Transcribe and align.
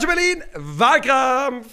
Culture 0.00 0.16
Berlin, 0.16 0.42
Wahlkampf. 0.54 1.66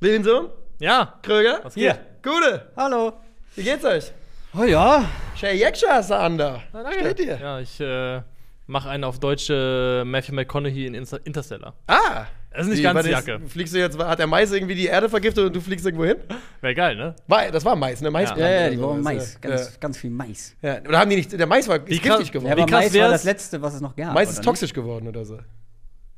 Willensohn, 0.00 0.48
Ja, 0.80 1.14
Kröger, 1.22 1.60
was 1.62 1.74
geht? 1.74 1.96
Gute, 2.24 2.72
Hallo. 2.76 3.12
wie 3.54 3.62
geht's 3.62 3.84
euch? 3.84 4.10
Oh 4.58 4.64
ja. 4.64 5.04
Shay 5.36 5.56
Jekscha 5.56 5.86
hast 5.90 6.10
du 6.10 6.16
an 6.18 6.36
da. 6.38 6.60
Na, 6.72 6.82
danke. 6.82 6.98
Steht 7.00 7.18
dir. 7.20 7.38
Ja, 7.40 7.60
ich 7.60 7.78
äh, 7.78 8.20
mache 8.66 8.88
einen 8.90 9.04
auf 9.04 9.20
deutsche 9.20 10.02
Matthew 10.04 10.34
McConaughey 10.34 10.86
in 10.86 10.94
Inter 10.94 11.20
Interstellar. 11.24 11.74
Ah. 11.86 12.24
Das 12.50 12.62
ist 12.62 12.70
nicht 12.70 12.78
Wie, 12.80 12.82
ganz 12.82 13.04
die 13.04 13.10
Jacke. 13.10 13.40
Fliegst 13.46 13.72
du 13.74 13.78
jetzt, 13.78 13.96
hat 13.96 14.18
der 14.18 14.26
Mais 14.26 14.50
irgendwie 14.50 14.74
die 14.74 14.86
Erde 14.86 15.08
vergiftet 15.08 15.44
und 15.46 15.54
du 15.54 15.60
fliegst 15.60 15.86
irgendwo 15.86 16.04
hin? 16.04 16.16
Wäre 16.62 16.74
geil, 16.74 16.96
ne? 16.96 17.14
Das 17.52 17.64
war 17.64 17.76
Mais, 17.76 18.00
ne? 18.00 18.10
Mais 18.10 18.30
Ja. 18.30 18.36
Ja, 18.38 18.48
ja, 18.62 18.70
die 18.70 18.76
brauchen 18.76 19.02
Mais. 19.02 19.34
ja. 19.40 19.50
Ganz, 19.50 19.78
ganz 19.78 19.98
viel 19.98 20.10
Mais. 20.10 20.56
Ja. 20.62 20.74
ja. 20.74 20.80
Oder 20.80 20.98
haben 20.98 21.10
die 21.10 21.16
nicht, 21.16 21.30
der 21.30 21.46
Mais 21.46 21.68
war 21.68 21.76
ist 21.76 21.86
Wie 21.86 22.00
krass- 22.00 22.18
giftig 22.18 22.34
Ja, 22.34 22.40
geworden. 22.40 22.52
aber 22.52 22.62
Wie 22.62 22.66
krass 22.72 22.84
Mais 22.92 23.00
war 23.02 23.08
das 23.10 23.22
letzte, 23.24 23.62
was 23.62 23.74
es 23.74 23.80
noch 23.80 23.94
gab. 23.94 24.14
Mais 24.14 24.30
ist 24.30 24.38
nicht? 24.38 24.44
toxisch 24.44 24.72
geworden 24.74 25.06
oder 25.06 25.24
so. 25.24 25.38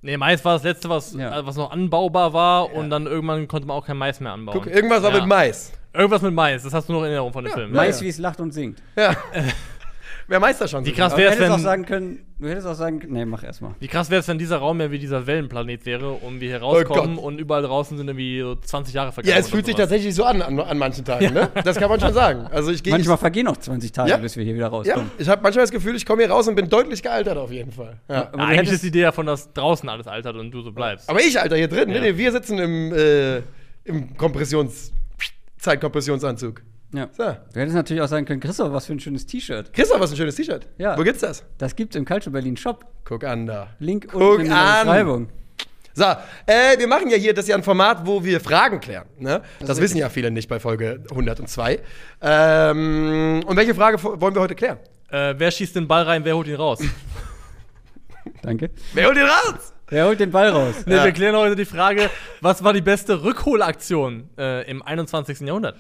Nee, 0.05 0.17
Mais 0.17 0.45
war 0.45 0.55
das 0.55 0.65
letzte, 0.65 0.89
was, 0.89 1.15
Ja. 1.15 1.39
äh, 1.39 1.47
was 1.47 1.57
noch 1.57 1.71
anbaubar 1.71 2.33
war 2.33 2.73
und 2.75 2.91
dann 2.91 3.07
irgendwann 3.07 3.47
konnte 3.47 3.67
man 3.69 3.77
auch 3.77 3.87
kein 3.87 3.97
Mais 3.97 4.19
mehr 4.21 4.33
anbauen. 4.33 4.55
Guck, 4.61 4.67
irgendwas 4.67 5.03
war 5.03 5.13
Ja. 5.13 5.19
mit 5.21 5.27
Mais. 5.27 5.73
Irgendwas 5.95 6.23
mit 6.23 6.35
Mais, 6.35 6.63
das 6.63 6.73
hast 6.75 6.89
du 6.89 6.93
noch 6.95 7.01
in 7.01 7.07
Erinnerung 7.07 7.33
von 7.33 7.45
dem 7.45 7.53
Film. 7.53 7.71
Mais, 7.73 8.01
Ja. 8.01 8.05
wie 8.07 8.09
es 8.09 8.19
lacht 8.19 8.41
und 8.41 8.53
singt. 8.53 8.83
Ja. 8.97 9.15
Wer 10.29 10.41
Meister 10.41 10.69
schon? 10.69 10.85
Wie 10.85 10.93
krass 10.93 11.13
Aber 11.13 11.21
du 11.23 11.27
wär's, 11.29 11.35
hättest 11.37 11.51
auch 11.51 11.57
wenn, 11.57 11.63
sagen 11.63 11.85
können, 11.85 12.19
du 12.39 12.49
hättest 12.49 12.67
auch 12.67 12.75
sagen 12.75 13.01
können, 13.01 13.13
nee, 13.13 13.25
mach 13.25 13.43
erstmal. 13.43 13.75
wie 13.81 13.89
krass 13.89 14.09
wäre 14.11 14.21
es, 14.21 14.29
wenn 14.29 14.39
dieser 14.39 14.57
Raum 14.59 14.77
mehr 14.79 14.91
wie 14.91 14.99
dieser 14.99 15.27
Wellenplanet 15.27 15.85
wäre 15.85 16.11
und 16.13 16.41
wir 16.41 16.49
hier 16.49 16.63
Oh 16.63 16.73
rauskommen 16.73 17.17
Gott. 17.17 17.25
und 17.25 17.39
überall 17.39 17.63
draußen 17.63 17.97
sind 17.99 18.07
irgendwie 18.09 18.41
so 18.41 18.55
20 18.55 18.95
Jahre 18.95 19.13
vergangen. 19.13 19.35
Ja, 19.35 19.41
es 19.41 19.49
fühlt 19.51 19.67
sich 19.67 19.75
sowas. 19.75 19.89
tatsächlich 19.89 20.15
so 20.15 20.25
an, 20.25 20.41
an 20.43 20.59
an 20.61 20.79
manchen 20.79 21.05
Tagen, 21.05 21.33
ne? 21.35 21.51
Das 21.65 21.77
kann 21.77 21.89
man 21.91 22.01
schon 22.01 22.15
sagen. 22.15 22.47
Also 22.51 22.71
ich 22.71 22.83
gehe 22.83 22.93
Manchmal 22.93 23.19
vergehen 23.19 23.45
noch 23.47 23.57
20 23.57 23.93
Tage, 23.93 24.11
Ja. 24.11 24.17
bis 24.17 24.37
wir 24.37 24.45
hier 24.45 24.55
wieder 24.55 24.65
Ja, 24.67 24.71
rauskommen. 24.71 25.11
ich 25.19 25.29
habe 25.29 25.43
manchmal 25.43 25.65
das 25.65 25.71
Gefühl, 25.71 25.97
ich 25.97 26.07
komme 26.07 26.23
hier 26.23 26.31
raus 26.31 26.47
und 26.49 26.55
bin 26.55 26.69
deutlich 26.69 27.03
gealtert 27.03 27.37
auf 27.37 27.51
jeden 27.51 27.73
Fall. 27.73 27.99
Ja. 28.09 28.15
Aber 28.15 28.25
Ja, 28.25 28.31
du 28.31 28.39
eigentlich 28.39 28.59
hättest- 28.59 28.75
ist 28.75 28.83
die 28.85 28.89
Idee 28.89 29.01
ja 29.03 29.13
von, 29.13 29.27
dass 29.27 29.53
draußen 29.53 29.89
alles 29.89 30.07
altert 30.07 30.37
und 30.37 30.51
du 30.51 30.63
so 30.63 30.73
bleibst. 30.73 31.09
Aber 31.11 31.21
ich, 31.21 31.39
Alter, 31.41 31.57
hier 31.57 31.69
drin. 31.69 31.89
Ja. 31.91 32.01
Nee, 32.01 32.13
nee, 32.13 32.17
wir 32.19 32.33
sitzen 32.33 32.59
im, 32.59 32.93
äh, 32.95 33.39
im 33.85 34.17
Kompressions... 34.17 34.93
Zeitkompressionsanzug. 35.59 36.61
Ja. 36.93 37.09
So. 37.17 37.25
Du 37.25 37.61
hättest 37.61 37.75
natürlich 37.75 38.03
auch 38.03 38.09
sagen 38.09 38.27
können, 38.27 38.41
Christoph, 38.41 38.73
was 38.73 38.87
für 38.87 38.93
ein 38.93 39.01
schönes 39.01 39.27
T-Shirt. 39.27 39.73
Christoph, 39.73 40.01
was 40.01 40.11
ein 40.11 40.17
schönes 40.17 40.35
T-Shirt. 40.35 40.67
Ja. 40.79 40.99
Wo 40.99 41.03
gibt's 41.03 41.21
das? 41.21 41.45
Das 41.59 41.75
gibt's 41.75 41.97
im 41.97 42.05
Culture 42.05 42.31
Berlin 42.31 42.57
Shop. 42.57 42.85
Guck 43.05 43.25
an 43.25 43.47
da. 43.47 43.69
Link 43.79 44.09
Guck 44.11 44.21
unten 44.21 44.43
in 44.43 44.49
der 44.51 44.59
an. 44.59 44.87
Beschreibung. 44.87 45.29
So, 45.95 46.05
äh, 46.47 46.79
wir 46.79 46.87
machen 46.87 47.11
ja 47.11 47.17
hier, 47.17 47.35
das 47.35 47.45
ist 47.45 47.49
ja 47.51 47.57
ein 47.57 47.63
Format, 47.63 48.07
wo 48.07 48.25
wir 48.25 48.41
Fragen 48.41 48.81
klären. 48.81 49.07
Ne? 49.19 49.43
Das, 49.61 49.71
ist 49.71 49.81
wissen 49.81 49.99
ja 49.99 50.09
viele 50.09 50.31
nicht 50.31 50.49
bei 50.49 50.59
Folge 50.59 51.05
102. 51.11 51.81
Ähm, 52.23 53.43
und 53.47 53.57
welche 53.57 53.75
Frage 53.75 54.03
wollen 54.03 54.35
wir 54.35 54.41
heute 54.41 54.55
klären? 54.55 54.79
Äh, 55.11 55.35
wer 55.37 55.51
schießt 55.51 55.77
den 55.77 55.87
Ball 55.87 56.05
rein, 56.05 56.25
wer 56.25 56.35
holt 56.35 56.49
ihn 56.49 56.55
raus? 56.57 56.81
Danke. 58.43 58.71
Wer 58.95 59.07
holt 59.07 59.17
den 59.17 59.27
raus? 59.27 59.75
Wer 59.93 60.07
holt 60.07 60.19
den 60.21 60.31
Ball 60.31 60.49
raus? 60.49 60.75
Nee, 60.87 60.95
Ja. 60.97 61.05
wir 61.05 61.13
klären 61.13 61.37
heute 61.37 61.55
die 61.55 61.67
Frage, 61.67 62.09
was 62.41 62.65
war 62.65 62.73
die 62.73 62.81
beste 62.81 63.23
Rückholaktion 63.23 64.31
äh, 64.39 64.69
im 64.71 64.83
21. 64.83 65.41
Jahrhundert? 65.41 65.77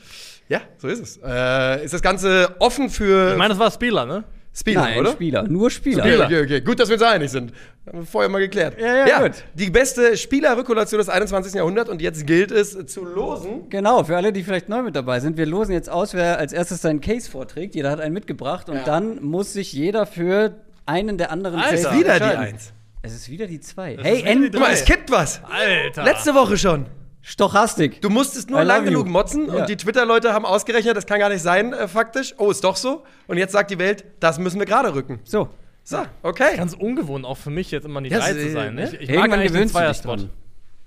Ja, 0.48 0.60
so 0.76 0.86
ist 0.88 1.00
es. 1.00 1.20
Äh, 1.24 1.82
ist 1.84 1.94
das 1.94 2.02
Ganze 2.02 2.54
offen 2.58 2.90
für 2.90 3.32
Ich 3.32 3.38
meine, 3.38 3.50
das 3.50 3.58
war 3.58 3.70
Spieler, 3.70 4.04
ne? 4.04 4.24
Spieler, 4.54 4.82
Nein, 4.82 4.98
oder? 4.98 5.12
Spieler. 5.12 5.44
Nur 5.44 5.70
Spieler. 5.70 6.04
Okay, 6.04 6.22
okay, 6.22 6.42
okay. 6.42 6.60
Gut, 6.60 6.78
dass 6.78 6.90
wir 6.90 6.96
uns 6.96 7.02
einig 7.02 7.30
sind. 7.30 7.54
Haben 7.86 8.00
wir 8.00 8.04
vorher 8.06 8.28
mal 8.28 8.38
geklärt. 8.40 8.78
Ja, 8.78 9.06
ja, 9.06 9.22
gut. 9.22 9.32
Die 9.54 9.70
beste 9.70 10.14
Spielerrückholation 10.14 10.98
des 10.98 11.08
21. 11.08 11.54
Jahrhunderts 11.54 11.88
und 11.88 12.02
jetzt 12.02 12.26
gilt 12.26 12.50
es 12.50 12.76
zu 12.84 13.02
losen. 13.06 13.70
Genau, 13.70 14.04
für 14.04 14.14
alle, 14.14 14.30
die 14.30 14.42
vielleicht 14.42 14.68
neu 14.68 14.82
mit 14.82 14.94
dabei 14.94 15.20
sind. 15.20 15.38
Wir 15.38 15.46
losen 15.46 15.72
jetzt 15.72 15.88
aus, 15.88 16.12
wer 16.12 16.36
als 16.38 16.52
erstes 16.52 16.82
seinen 16.82 17.00
Case 17.00 17.30
vorträgt. 17.30 17.74
Jeder 17.74 17.90
hat 17.90 18.00
einen 18.00 18.12
mitgebracht 18.12 18.68
und 18.68 18.76
Ja. 18.76 18.84
dann 18.84 19.22
muss 19.24 19.54
sich 19.54 19.72
jeder 19.72 20.04
für 20.04 20.52
einen 20.84 21.16
der 21.16 21.30
anderen 21.30 21.58
Alter. 21.58 21.74
Ist 21.74 21.98
Wieder 21.98 22.18
die. 22.18 22.24
Eins. 22.36 22.74
Es 23.02 23.14
ist 23.14 23.28
wieder 23.28 23.46
die 23.46 23.60
zwei. 23.60 23.94
ist 23.94 24.04
Hey, 24.04 24.18
wieder 24.18 24.22
die 24.26 24.30
endlich! 24.32 24.52
Guck 24.52 24.60
mal, 24.60 24.70
es 24.72 24.84
kippt 24.84 25.10
was. 25.10 25.42
Alter! 25.44 26.04
Letzte 26.04 26.34
Woche 26.34 26.56
schon. 26.56 26.86
Stochastik. 27.20 28.00
Du 28.02 28.10
musstest 28.10 28.48
I 28.48 28.52
nur 28.52 28.64
lang 28.64 28.84
genug 28.84 29.06
you. 29.06 29.12
motzen 29.12 29.46
Ja. 29.46 29.54
und 29.60 29.68
die 29.68 29.76
Twitter-Leute 29.76 30.32
haben 30.32 30.44
ausgerechnet, 30.44 30.96
das 30.96 31.06
kann 31.06 31.20
gar 31.20 31.28
nicht 31.28 31.42
sein, 31.42 31.72
äh, 31.72 31.86
faktisch. 31.86 32.34
Oh, 32.38 32.50
ist 32.50 32.64
doch 32.64 32.76
so. 32.76 33.04
Und 33.28 33.38
jetzt 33.38 33.52
sagt 33.52 33.70
die 33.70 33.78
Welt, 33.78 34.04
das 34.20 34.38
müssen 34.38 34.58
wir 34.58 34.66
gerade 34.66 34.92
rücken. 34.94 35.20
So, 35.24 35.48
So, 35.84 35.98
okay. 36.22 36.56
Ganz 36.56 36.74
ungewohnt 36.74 37.24
auch 37.24 37.36
für 37.36 37.50
mich 37.50 37.70
jetzt 37.70 37.84
immer 37.84 38.00
die 38.02 38.10
Ja, 38.10 38.18
drei 38.18 38.30
es, 38.30 38.42
zu 38.42 38.50
sein. 38.52 38.74
ne? 38.74 38.84
Ich, 38.86 38.94
ich 38.94 39.08
mag 39.08 39.16
irgendwann 39.18 39.40
den 39.40 39.52
du 39.52 39.60
dich 39.62 39.72
Zweierspot. 39.72 40.18
dran. 40.20 40.30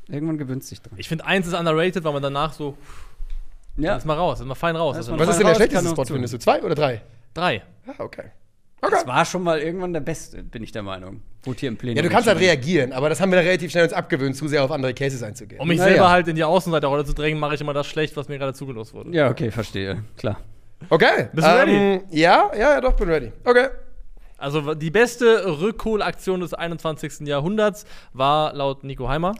Irgendwann 0.07 0.37
gewöhnst 0.37 0.69
du 0.71 0.75
dich 0.75 0.81
dran. 0.81 0.93
Ich 0.97 1.07
finde, 1.09 1.25
eins 1.25 1.47
ist 1.47 1.53
underrated, 1.53 2.03
weil 2.03 2.13
man 2.13 2.21
danach 2.21 2.53
so, 2.53 2.77
Ja, 3.77 3.93
lass 3.95 4.05
mal 4.05 4.13
raus, 4.15 4.39
lass 4.39 4.47
mal 4.47 4.55
fein 4.55 4.75
raus. 4.75 4.97
Sind 5.05 5.17
Was 5.19 5.29
ist 5.29 5.37
denn 5.39 5.47
der 5.47 5.55
schlechteste 5.55 5.89
Spot, 5.89 6.05
findest 6.05 6.33
du? 6.33 6.39
Zwei 6.39 6.61
oder 6.63 6.75
drei? 6.75 7.01
drei. 7.33 7.63
Ah, 7.87 7.93
okay. 8.03 8.31
Das 8.81 8.93
Okay. 9.01 9.07
war 9.07 9.25
schon 9.25 9.43
mal 9.43 9.59
irgendwann 9.59 9.93
der 9.93 9.99
Beste, 10.01 10.43
bin 10.43 10.61
ich 10.63 10.71
der 10.71 10.83
Meinung. 10.83 11.21
Wurde 11.43 11.59
hier 11.59 11.69
im 11.69 11.77
Plenum. 11.77 11.97
Ja, 11.97 12.03
du 12.03 12.09
kannst 12.09 12.27
halt 12.27 12.39
reagieren, 12.39 12.91
aber 12.93 13.09
das 13.09 13.19
haben 13.21 13.31
wir 13.31 13.39
relativ 13.39 13.71
schnell 13.71 13.83
uns 13.83 13.93
abgewöhnt, 13.93 14.35
zu 14.35 14.47
sehr 14.47 14.63
auf 14.63 14.71
andere 14.71 14.93
Cases 14.93 15.21
einzugehen. 15.23 15.59
Um 15.61 15.67
mich 15.67 15.77
Na 15.79 15.85
selber 15.85 16.09
halt 16.09 16.27
in 16.27 16.35
die 16.35 16.43
Außenseiterrolle 16.43 17.05
zu 17.05 17.13
drängen, 17.13 17.39
mache 17.39 17.55
ich 17.55 17.61
immer 17.61 17.73
das 17.73 17.87
schlecht, 17.87 18.15
was 18.17 18.27
mir 18.27 18.37
gerade 18.37 18.53
zugelost 18.53 18.93
wurde. 18.93 19.11
Ja, 19.11 19.29
okay, 19.29 19.51
verstehe. 19.51 20.03
Klar. 20.17 20.39
Okay. 20.89 21.29
Bist 21.33 21.47
du 21.47 21.51
ähm, 21.51 22.01
Ja, 22.11 22.51
ja, 22.53 22.59
ja, 22.73 22.81
doch, 22.81 22.93
bin 22.93 23.09
ready. 23.09 23.31
Okay. 23.43 23.67
Also 24.37 24.73
die 24.75 24.91
beste 24.91 25.59
Rückholaktion 25.61 26.41
des 26.41 26.53
21. 26.53 27.21
Jahrhunderts 27.27 27.85
war 28.13 28.53
laut 28.53 28.83
Nico 28.83 29.07
Heimer. 29.07 29.33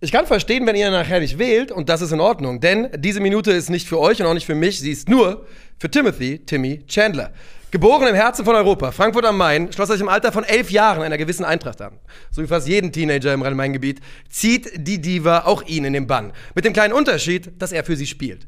Ich 0.00 0.12
kann 0.12 0.26
verstehen, 0.26 0.66
wenn 0.66 0.76
ihr 0.76 0.90
nachher 0.90 1.20
nicht 1.20 1.38
wählt, 1.38 1.70
und 1.72 1.88
das 1.88 2.02
ist 2.02 2.12
in 2.12 2.20
Ordnung, 2.20 2.60
denn 2.60 2.88
diese 2.96 3.20
Minute 3.20 3.52
ist 3.52 3.70
nicht 3.70 3.88
für 3.88 3.98
euch 4.00 4.20
und 4.20 4.26
auch 4.26 4.34
nicht 4.34 4.46
für 4.46 4.54
mich, 4.56 4.80
sie 4.80 4.90
ist 4.90 5.08
nur 5.08 5.46
für 5.78 5.90
Timothy, 5.90 6.40
Timmy 6.40 6.84
Chandler. 6.86 7.30
Geboren 7.72 8.06
im 8.06 8.14
Herzen 8.14 8.44
von 8.44 8.54
Europa, 8.54 8.92
Frankfurt 8.92 9.24
am 9.24 9.38
Main, 9.38 9.72
schloss 9.72 9.88
er 9.88 9.94
sich 9.94 10.02
im 10.02 10.10
Alter 10.10 10.30
von 10.30 10.44
elf 10.44 10.70
Jahren 10.70 11.00
einer 11.00 11.16
gewissen 11.16 11.42
Eintracht 11.42 11.80
an. 11.80 11.98
So 12.30 12.42
wie 12.42 12.46
fast 12.46 12.68
jeden 12.68 12.92
Teenager 12.92 13.32
im 13.32 13.40
Rhein-Main-Gebiet 13.40 14.02
zieht 14.28 14.70
die 14.76 15.00
Diva 15.00 15.44
auch 15.46 15.62
ihn 15.62 15.86
in 15.86 15.94
den 15.94 16.06
Bann. 16.06 16.34
Mit 16.54 16.66
dem 16.66 16.74
kleinen 16.74 16.92
Unterschied, 16.92 17.50
dass 17.58 17.72
er 17.72 17.82
für 17.82 17.96
sie 17.96 18.06
spielt. 18.06 18.46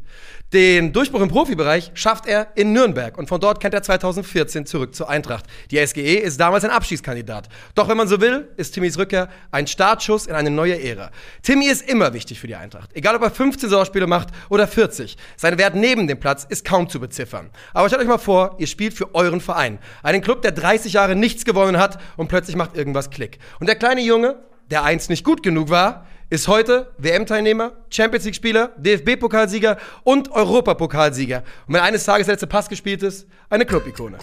Den 0.52 0.92
Durchbruch 0.92 1.22
im 1.22 1.30
Profibereich 1.30 1.90
schafft 1.94 2.26
er 2.26 2.48
in 2.54 2.74
Nürnberg 2.74 3.16
und 3.16 3.28
von 3.28 3.40
dort 3.40 3.60
kennt 3.60 3.72
er 3.72 3.82
2014 3.82 4.66
zurück 4.66 4.94
zur 4.94 5.08
Eintracht. 5.08 5.46
Die 5.70 5.84
SGE 5.84 6.18
ist 6.18 6.38
damals 6.38 6.62
ein 6.62 6.70
Abschiedskandidat. 6.70 7.48
Doch 7.74 7.88
wenn 7.88 7.96
man 7.96 8.08
so 8.08 8.20
will, 8.20 8.48
ist 8.58 8.72
Timmys 8.72 8.98
Rückkehr 8.98 9.30
ein 9.50 9.66
Startschuss 9.66 10.26
in 10.26 10.34
eine 10.34 10.50
neue 10.50 10.80
Ära. 10.80 11.10
Timmy 11.42 11.66
ist 11.66 11.88
immer 11.88 12.12
wichtig 12.12 12.38
für 12.38 12.46
die 12.46 12.56
Eintracht. 12.56 12.90
Egal 12.94 13.16
ob 13.16 13.22
er 13.22 13.30
15 13.30 13.70
Saisonspiele 13.70 14.06
macht 14.06 14.28
oder 14.50 14.68
40. 14.68 15.16
Sein 15.36 15.56
Wert 15.56 15.74
neben 15.74 16.06
dem 16.06 16.20
Platz 16.20 16.46
ist 16.46 16.64
kaum 16.64 16.90
zu 16.90 17.00
beziffern. 17.00 17.50
Aber 17.72 17.88
stellt 17.88 18.02
euch 18.02 18.08
mal 18.08 18.18
vor, 18.18 18.54
ihr 18.58 18.66
spielt 18.66 18.92
für 18.92 19.13
euren 19.14 19.40
Verein. 19.40 19.78
Einen 20.02 20.20
Club, 20.20 20.42
der 20.42 20.52
30 20.52 20.92
Jahre 20.92 21.16
nichts 21.16 21.44
gewonnen 21.44 21.78
hat 21.78 22.00
und 22.16 22.28
plötzlich 22.28 22.56
macht 22.56 22.76
irgendwas 22.76 23.10
Klick. 23.10 23.38
Und 23.60 23.68
der 23.68 23.76
kleine 23.76 24.00
Junge, 24.00 24.36
der 24.70 24.84
einst 24.84 25.10
nicht 25.10 25.24
gut 25.24 25.42
genug 25.42 25.70
war, 25.70 26.06
ist 26.30 26.48
heute 26.48 26.92
WM-Teilnehmer, 26.98 27.72
Champions 27.90 28.24
League-Spieler, 28.24 28.72
DFB-Pokalsieger 28.76 29.76
und 30.02 30.30
Europapokalsieger. 30.32 31.44
Und 31.66 31.74
wenn 31.74 31.82
eines 31.82 32.04
Tages 32.04 32.26
der 32.26 32.34
letzte 32.34 32.46
Pass 32.46 32.68
gespielt 32.68 33.02
ist, 33.02 33.28
eine 33.50 33.66
Club-Ikone. 33.66 34.18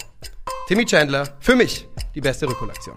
Timmy 0.68 0.84
Chandler, 0.84 1.28
für 1.40 1.56
mich 1.56 1.86
die 2.14 2.20
beste 2.20 2.48
Rückholaktion. 2.48 2.96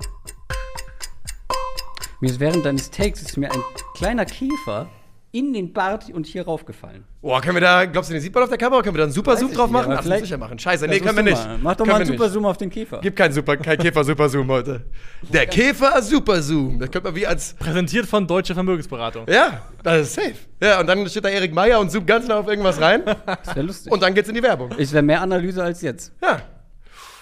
Während 2.22 2.66
deines 2.66 2.90
Takes 2.90 3.22
ist 3.22 3.38
mir 3.38 3.52
ein 3.52 3.62
kleiner 3.96 4.26
Käfer 4.26 4.90
in 5.36 5.52
den 5.54 5.74
Bart 5.74 6.10
und 6.12 6.26
hier 6.26 6.46
raufgefallen. 6.46 7.04
Boah, 7.22 7.42
können 7.42 7.56
wir 7.56 7.62
da, 7.62 7.86
glaubst 7.86 8.10
du, 8.10 8.14
den 8.14 8.22
sieht 8.22 8.34
man 8.34 8.44
auf 8.44 8.50
der 8.50 8.58
Kamera? 8.58 8.82
Können 8.82 8.96
wir 8.96 9.00
da 9.00 9.04
einen 9.04 9.12
Super 9.12 9.36
Zoom 9.36 9.52
drauf 9.54 9.70
machen? 9.70 9.92
Ach, 9.92 10.02
vielleicht- 10.02 10.28
ja 10.28 10.38
machen. 10.38 10.58
Scheiße, 10.58 10.88
nee, 10.88 11.00
können 11.00 11.18
wir 11.18 11.24
nicht. 11.24 11.36
mal. 11.46 11.58
Mach 11.62 11.76
doch 11.76 11.86
Können 11.86 11.92
mal 11.98 12.02
einen. 12.02 12.12
Super 12.18 12.30
Zoom 12.30 12.46
auf 12.46 12.58
den 12.58 12.70
Käfer. 12.70 13.02
Gibt 13.02 13.18
keinen 13.18 13.34
Super, 13.34 13.58
kein 13.58 13.78
Käfer 13.78 14.04
Super 14.04 14.30
Zoom 14.30 14.48
heute. 14.50 14.86
Der 15.34 15.46
Käfer 15.46 16.02
Super 16.02 16.42
Zoom. 16.42 16.80
Das 16.80 16.90
könnte 16.90 17.10
man 17.10 17.16
wie 17.16 17.28
als 17.28 17.54
Präsentiert 17.56 18.06
von 18.06 18.26
Deutsche 18.26 18.54
Vermögensberatung. 18.54 19.26
ja, 19.28 19.62
das 19.84 20.08
ist 20.08 20.14
safe. 20.16 20.36
Ja, 20.62 20.80
und 20.80 20.88
dann 20.88 21.08
steht 21.10 21.26
da 21.26 21.30
Erik 21.30 21.54
Meyer 21.54 21.80
und 21.80 21.92
zoomt 21.92 22.08
ganz 22.08 22.28
nah 22.28 22.40
auf 22.40 22.48
irgendwas 22.48 22.80
rein 22.80 23.04
Das 23.06 23.56
wäre 23.56 23.66
lustig. 23.66 23.92
und 23.92 24.02
dann 24.02 24.14
geht's 24.14 24.30
in 24.30 24.36
die 24.36 24.44
Werbung. 24.44 24.72
es 24.78 24.94
wäre 24.94 25.04
mehr 25.04 25.22
Analyse 25.22 25.62
als 25.64 25.82
jetzt. 25.82 26.14
Ja. 26.22 26.42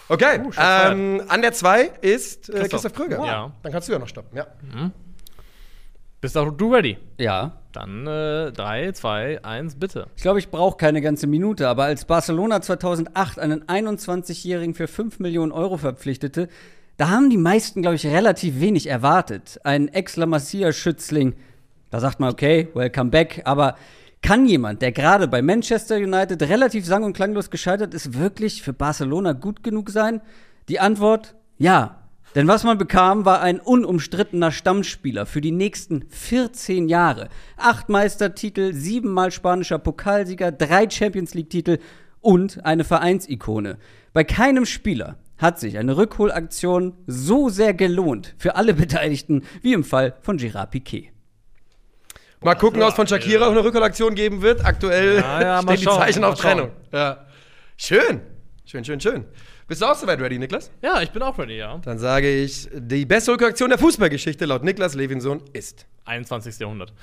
Okay. 0.09 0.39
Uh, 0.45 0.51
ähm, 0.59 1.23
an 1.29 1.41
der 1.41 1.53
2 1.53 1.89
ist 2.01 2.49
äh, 2.49 2.51
Christoph. 2.59 2.69
Christoph 2.69 2.93
Kröger. 2.93 3.25
Ja. 3.25 3.51
Dann 3.63 3.71
kannst 3.71 3.87
du 3.87 3.93
ja 3.93 3.99
noch 3.99 4.07
stoppen. 4.07 4.37
Ja. 4.37 4.45
Bist 6.21 6.37
auch 6.37 6.51
du 6.51 6.73
ready? 6.73 6.97
Ja. 7.17 7.53
Dann 7.73 8.05
3, 8.05 8.91
2, 8.93 9.43
1, 9.43 9.75
bitte. 9.75 10.07
Ich 10.15 10.21
glaube, 10.21 10.39
ich 10.39 10.49
brauche 10.49 10.77
keine 10.77 11.01
ganze 11.01 11.27
Minute, 11.27 11.67
aber 11.67 11.83
als 11.85 12.05
Barcelona 12.05 12.61
2008 12.61 13.39
einen 13.39 13.63
21-Jährigen 13.65 14.73
für 14.75 14.87
5 14.87 15.19
Millionen 15.19 15.51
Euro 15.51 15.77
verpflichtete, 15.77 16.47
da 16.97 17.09
haben 17.09 17.29
die 17.29 17.37
meisten, 17.37 17.81
glaube 17.81 17.95
ich, 17.95 18.05
relativ 18.05 18.59
wenig 18.59 18.87
erwartet. 18.87 19.59
Ein 19.63 19.87
ex-La 19.87 20.27
Masia-Schützling, 20.27 21.33
da 21.89 21.99
sagt 21.99 22.19
man, 22.19 22.31
okay, 22.31 22.69
welcome 22.75 23.09
back, 23.09 23.41
aber 23.45 23.75
kann 24.21 24.45
jemand, 24.45 24.81
der 24.81 24.91
gerade 24.91 25.27
bei 25.27 25.41
Manchester 25.41 25.97
United 25.97 26.41
relativ 26.43 26.85
sang- 26.85 27.03
und 27.03 27.13
klanglos 27.13 27.49
gescheitert 27.49 27.93
ist, 27.93 28.17
wirklich 28.17 28.61
für 28.61 28.71
Barcelona 28.71 29.33
gut 29.33 29.63
genug 29.63 29.89
sein? 29.89 30.21
Die 30.69 30.79
Antwort, 30.79 31.35
ja. 31.57 32.02
Denn 32.35 32.47
was 32.47 32.63
man 32.63 32.79
bekam, 32.79 33.25
war 33.25 33.41
ein 33.41 33.59
unumstrittener 33.59 34.51
Stammspieler 34.51 35.25
für 35.25 35.41
die 35.41 35.51
nächsten 35.51 36.05
14 36.09 36.89
Jahre. 36.89 37.29
Acht 37.57 37.89
Meistertitel, 37.89 38.73
siebenmal 38.73 39.31
spanischer 39.31 39.77
Pokalsieger, 39.77 40.51
drei 40.51 40.89
Champions 40.89 41.35
League-Titel 41.35 41.77
und 42.21 42.65
eine 42.65 42.83
Vereinsikone. 42.83 43.77
Bei 44.13 44.23
keinem 44.23 44.65
Spieler 44.65 45.17
hat 45.37 45.59
sich 45.59 45.77
eine 45.77 45.97
Rückholaktion 45.97 46.93
so 47.05 47.49
sehr 47.49 47.73
gelohnt 47.73 48.33
für 48.37 48.55
alle 48.55 48.73
Beteiligten 48.73 49.43
wie 49.61 49.73
im 49.73 49.83
Fall 49.83 50.15
von 50.21 50.39
Gérard 50.39 50.67
Piquet. 50.67 51.11
Mal 52.41 52.55
gucken, 52.55 52.81
ob 52.81 52.89
es 52.89 52.95
von 52.95 53.07
Shakira 53.07 53.47
auch 53.47 53.51
eine 53.51 53.63
Rückholaktion 53.63 54.15
geben 54.15 54.41
wird. 54.41 54.65
Aktuell 54.65 55.17
Ja, 55.17 55.41
ja, 55.41 55.61
stehen 55.63 55.77
die 55.77 55.85
Zeichen 55.85 56.23
auf 56.23 56.39
Trennung. 56.39 56.71
Ja. 56.91 57.25
Schön. 57.77 58.21
Schön, 58.65 58.83
schön, 58.83 58.99
schön. 58.99 59.25
Bist 59.67 59.81
du 59.81 59.85
auch 59.85 59.95
soweit 59.95 60.19
ready, 60.19 60.37
Niklas? 60.37 60.71
Ja, 60.81 61.01
ich 61.01 61.11
bin 61.11 61.21
auch 61.21 61.37
ready, 61.37 61.57
ja. 61.57 61.77
Dann 61.77 61.97
sage 61.97 62.29
ich, 62.29 62.67
die 62.73 63.05
beste 63.05 63.31
Rückholaktion 63.31 63.69
der 63.69 63.79
Fußballgeschichte 63.79 64.45
laut 64.45 64.63
Niklas 64.63 64.93
Levinson 64.93 65.41
ist. 65.53 65.85
21. 66.05 66.59
Jahrhundert. 66.59 66.93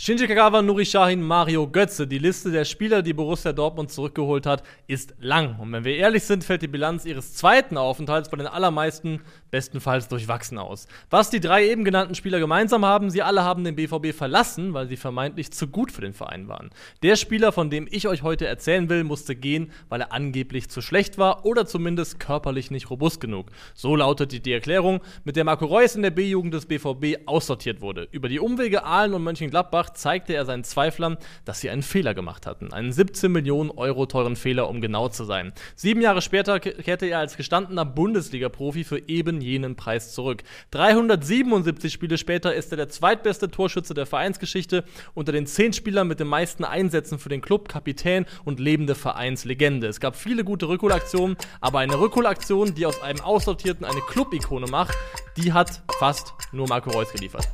Shinji 0.00 0.28
Kagawa, 0.28 0.62
Nuri 0.62 0.84
Sahin, 0.84 1.20
Mario 1.20 1.66
Götze. 1.66 2.06
Die 2.06 2.18
Liste 2.18 2.52
der 2.52 2.64
Spieler, 2.64 3.02
die 3.02 3.12
Borussia 3.12 3.52
Dortmund 3.52 3.90
zurückgeholt 3.90 4.46
hat, 4.46 4.62
ist 4.86 5.12
lang. 5.18 5.58
Und 5.58 5.72
wenn 5.72 5.82
wir 5.82 5.96
ehrlich 5.96 6.22
sind, 6.22 6.44
fällt 6.44 6.62
die 6.62 6.68
Bilanz 6.68 7.04
ihres 7.04 7.34
zweiten 7.34 7.76
Aufenthalts 7.76 8.28
bei 8.28 8.36
den 8.36 8.46
allermeisten 8.46 9.22
bestenfalls 9.50 10.06
durchwachsen 10.06 10.56
aus. 10.56 10.86
Was 11.10 11.30
die 11.30 11.40
drei 11.40 11.68
eben 11.68 11.82
genannten 11.82 12.14
Spieler 12.14 12.38
gemeinsam 12.38 12.84
haben, 12.84 13.10
sie 13.10 13.22
alle 13.22 13.42
haben 13.42 13.64
den 13.64 13.74
BVB 13.74 14.16
verlassen, 14.16 14.72
weil 14.72 14.86
sie 14.86 14.96
vermeintlich 14.96 15.50
zu 15.50 15.66
gut 15.66 15.90
für 15.90 16.02
den 16.02 16.12
Verein 16.12 16.46
waren. 16.46 16.70
Der 17.02 17.16
Spieler, 17.16 17.50
von 17.50 17.68
dem 17.68 17.88
ich 17.90 18.06
euch 18.06 18.22
heute 18.22 18.46
erzählen 18.46 18.88
will, 18.88 19.02
musste 19.02 19.34
gehen, 19.34 19.72
weil 19.88 20.02
er 20.02 20.12
angeblich 20.12 20.68
zu 20.68 20.80
schlecht 20.80 21.18
war 21.18 21.44
oder 21.44 21.66
zumindest 21.66 22.20
körperlich 22.20 22.70
nicht 22.70 22.88
robust 22.90 23.20
genug. 23.20 23.50
So 23.74 23.96
lautet 23.96 24.46
die 24.46 24.52
Erklärung, 24.52 25.00
mit 25.24 25.34
der 25.34 25.42
Marco 25.42 25.66
Reus 25.66 25.96
in 25.96 26.02
der 26.02 26.10
B-Jugend 26.12 26.54
des 26.54 26.66
BVB 26.66 27.26
aussortiert 27.26 27.80
wurde. 27.80 28.06
Über 28.12 28.28
die 28.28 28.38
Umwege 28.48 28.82
Aalen 28.82 29.12
und 29.12 29.24
Mönchengladbach 29.24 29.90
zeigte 29.90 30.32
er 30.32 30.46
seinen 30.46 30.64
Zweiflern, 30.64 31.18
dass 31.44 31.60
sie 31.60 31.68
einen 31.68 31.82
Fehler 31.82 32.14
gemacht 32.14 32.46
hatten. 32.46 32.72
Einen 32.72 32.92
17 32.92 33.30
Millionen 33.30 33.70
Euro 33.70 34.06
teuren 34.06 34.36
Fehler, 34.36 34.70
um 34.70 34.80
genau 34.80 35.10
zu 35.10 35.24
sein. 35.24 35.52
Sieben 35.76 36.00
Jahre 36.00 36.22
später 36.22 36.58
kehrte 36.58 37.04
er 37.04 37.18
als 37.18 37.36
gestandener 37.36 37.84
Bundesliga-Profi 37.84 38.84
für 38.84 39.06
eben 39.06 39.42
jenen 39.42 39.76
Preis 39.76 40.14
zurück. 40.14 40.44
377 40.70 41.92
Spiele 41.92 42.16
später 42.16 42.54
ist 42.54 42.72
er 42.72 42.78
der 42.78 42.88
zweitbeste 42.88 43.50
Torschütze 43.50 43.92
der 43.92 44.06
Vereinsgeschichte, 44.06 44.82
unter 45.12 45.32
den 45.32 45.46
zehn 45.46 45.74
Spielern 45.74 46.08
mit 46.08 46.18
den 46.18 46.28
meisten 46.28 46.64
Einsätzen 46.64 47.18
für 47.18 47.28
den 47.28 47.42
Club, 47.42 47.68
Kapitän 47.68 48.24
und 48.46 48.60
lebende 48.60 48.94
Vereinslegende. 48.94 49.88
Es 49.88 50.00
gab 50.00 50.16
viele 50.16 50.42
gute 50.42 50.68
Rückholaktionen, 50.68 51.36
aber 51.60 51.80
eine 51.80 52.00
Rückholaktion, 52.00 52.74
die 52.74 52.86
aus 52.86 53.02
einem 53.02 53.20
Aussortierten 53.20 53.84
eine 53.84 54.00
Club-Ikone 54.00 54.68
macht, 54.68 54.96
die 55.36 55.52
hat 55.52 55.82
fast 55.98 56.32
nur 56.50 56.66
Marco 56.66 56.88
Reus 56.88 57.12
geliefert. 57.12 57.46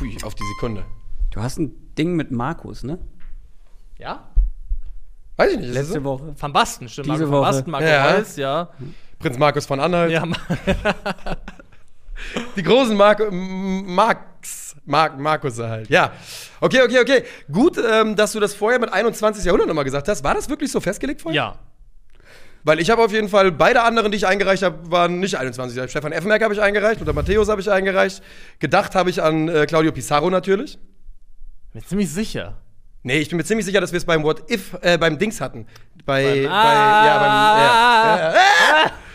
Hui, 0.00 0.16
auf 0.24 0.34
die 0.34 0.44
Sekunde. 0.54 0.84
Du 1.30 1.40
hast 1.42 1.58
ein 1.58 1.72
Ding 1.96 2.14
mit 2.16 2.30
Markus, 2.30 2.82
ne? 2.82 2.98
Ja? 3.98 4.28
Weiß 5.36 5.52
ich 5.52 5.58
nicht. 5.58 5.72
Letzte 5.72 5.94
so? 5.94 6.04
Woche. 6.04 6.34
Van 6.38 6.52
Basten, 6.52 6.88
stimmt. 6.88 7.06
Diese 7.06 7.18
Marco 7.26 7.32
van 7.32 7.40
Woche. 7.40 7.50
Basten, 7.52 7.70
Marco 7.70 7.86
Ja. 7.86 8.10
Reus, 8.16 8.36
ja. 8.36 8.68
Prinz 9.18 9.38
Markus 9.38 9.66
von 9.66 9.80
Anhalt. 9.80 10.10
ja. 10.10 10.24
Die 12.56 12.62
großen 12.62 12.96
Mark 12.96 13.20
M- 13.20 13.94
Marks. 13.94 14.76
Mark 14.84 15.18
Markus 15.18 15.58
halt. 15.58 15.88
Ja. 15.88 16.12
Okay, 16.60 16.82
okay, 16.82 17.00
okay. 17.00 17.24
Gut, 17.50 17.78
ähm, 17.78 18.16
dass 18.16 18.32
du 18.32 18.40
das 18.40 18.54
vorher 18.54 18.78
mit 18.78 18.92
21. 18.92 19.44
Jahrhundert 19.44 19.68
nochmal 19.68 19.84
gesagt 19.84 20.08
hast. 20.08 20.24
War 20.24 20.34
das 20.34 20.48
wirklich 20.48 20.70
so 20.72 20.80
festgelegt 20.80 21.22
vorher? 21.22 21.36
ja. 21.42 21.58
Weil 22.62 22.78
ich 22.80 22.90
habe 22.90 23.02
auf 23.02 23.12
jeden 23.12 23.28
Fall, 23.28 23.52
beide 23.52 23.82
anderen, 23.82 24.10
die 24.12 24.16
ich 24.18 24.26
eingereicht 24.26 24.62
habe, 24.62 24.90
waren 24.90 25.18
nicht 25.20 25.36
21. 25.36 25.90
Stefan 25.90 26.12
Effenberg 26.12 26.42
habe 26.42 26.52
ich 26.54 26.60
eingereicht 26.60 27.00
oder 27.00 27.12
Matthäus 27.12 27.48
habe 27.48 27.60
ich 27.60 27.70
eingereicht. 27.70 28.22
Gedacht 28.58 28.94
habe 28.94 29.08
ich 29.10 29.22
an 29.22 29.48
äh, 29.48 29.66
Claudio 29.66 29.92
Pizarro 29.92 30.28
natürlich. 30.30 30.78
Bin 31.72 31.84
ziemlich 31.84 32.10
sicher. 32.12 32.58
Nee, 33.02 33.18
ich 33.18 33.28
bin 33.30 33.38
mir 33.38 33.44
ziemlich 33.44 33.64
sicher, 33.64 33.80
dass 33.80 33.92
wir 33.92 33.96
es 33.96 34.04
beim 34.04 34.22
What 34.24 34.50
If, 34.50 34.76
äh, 34.82 34.98
beim 34.98 35.18
Dings 35.18 35.40
hatten. 35.40 35.66
Bei, 36.04 36.42
bei, 36.42 36.48
Ah. 36.50 37.06
ja, 37.06 37.18
beim, 37.18 37.32
ja, 37.62 38.16
ja, 38.16 38.34
ja. 38.84 38.90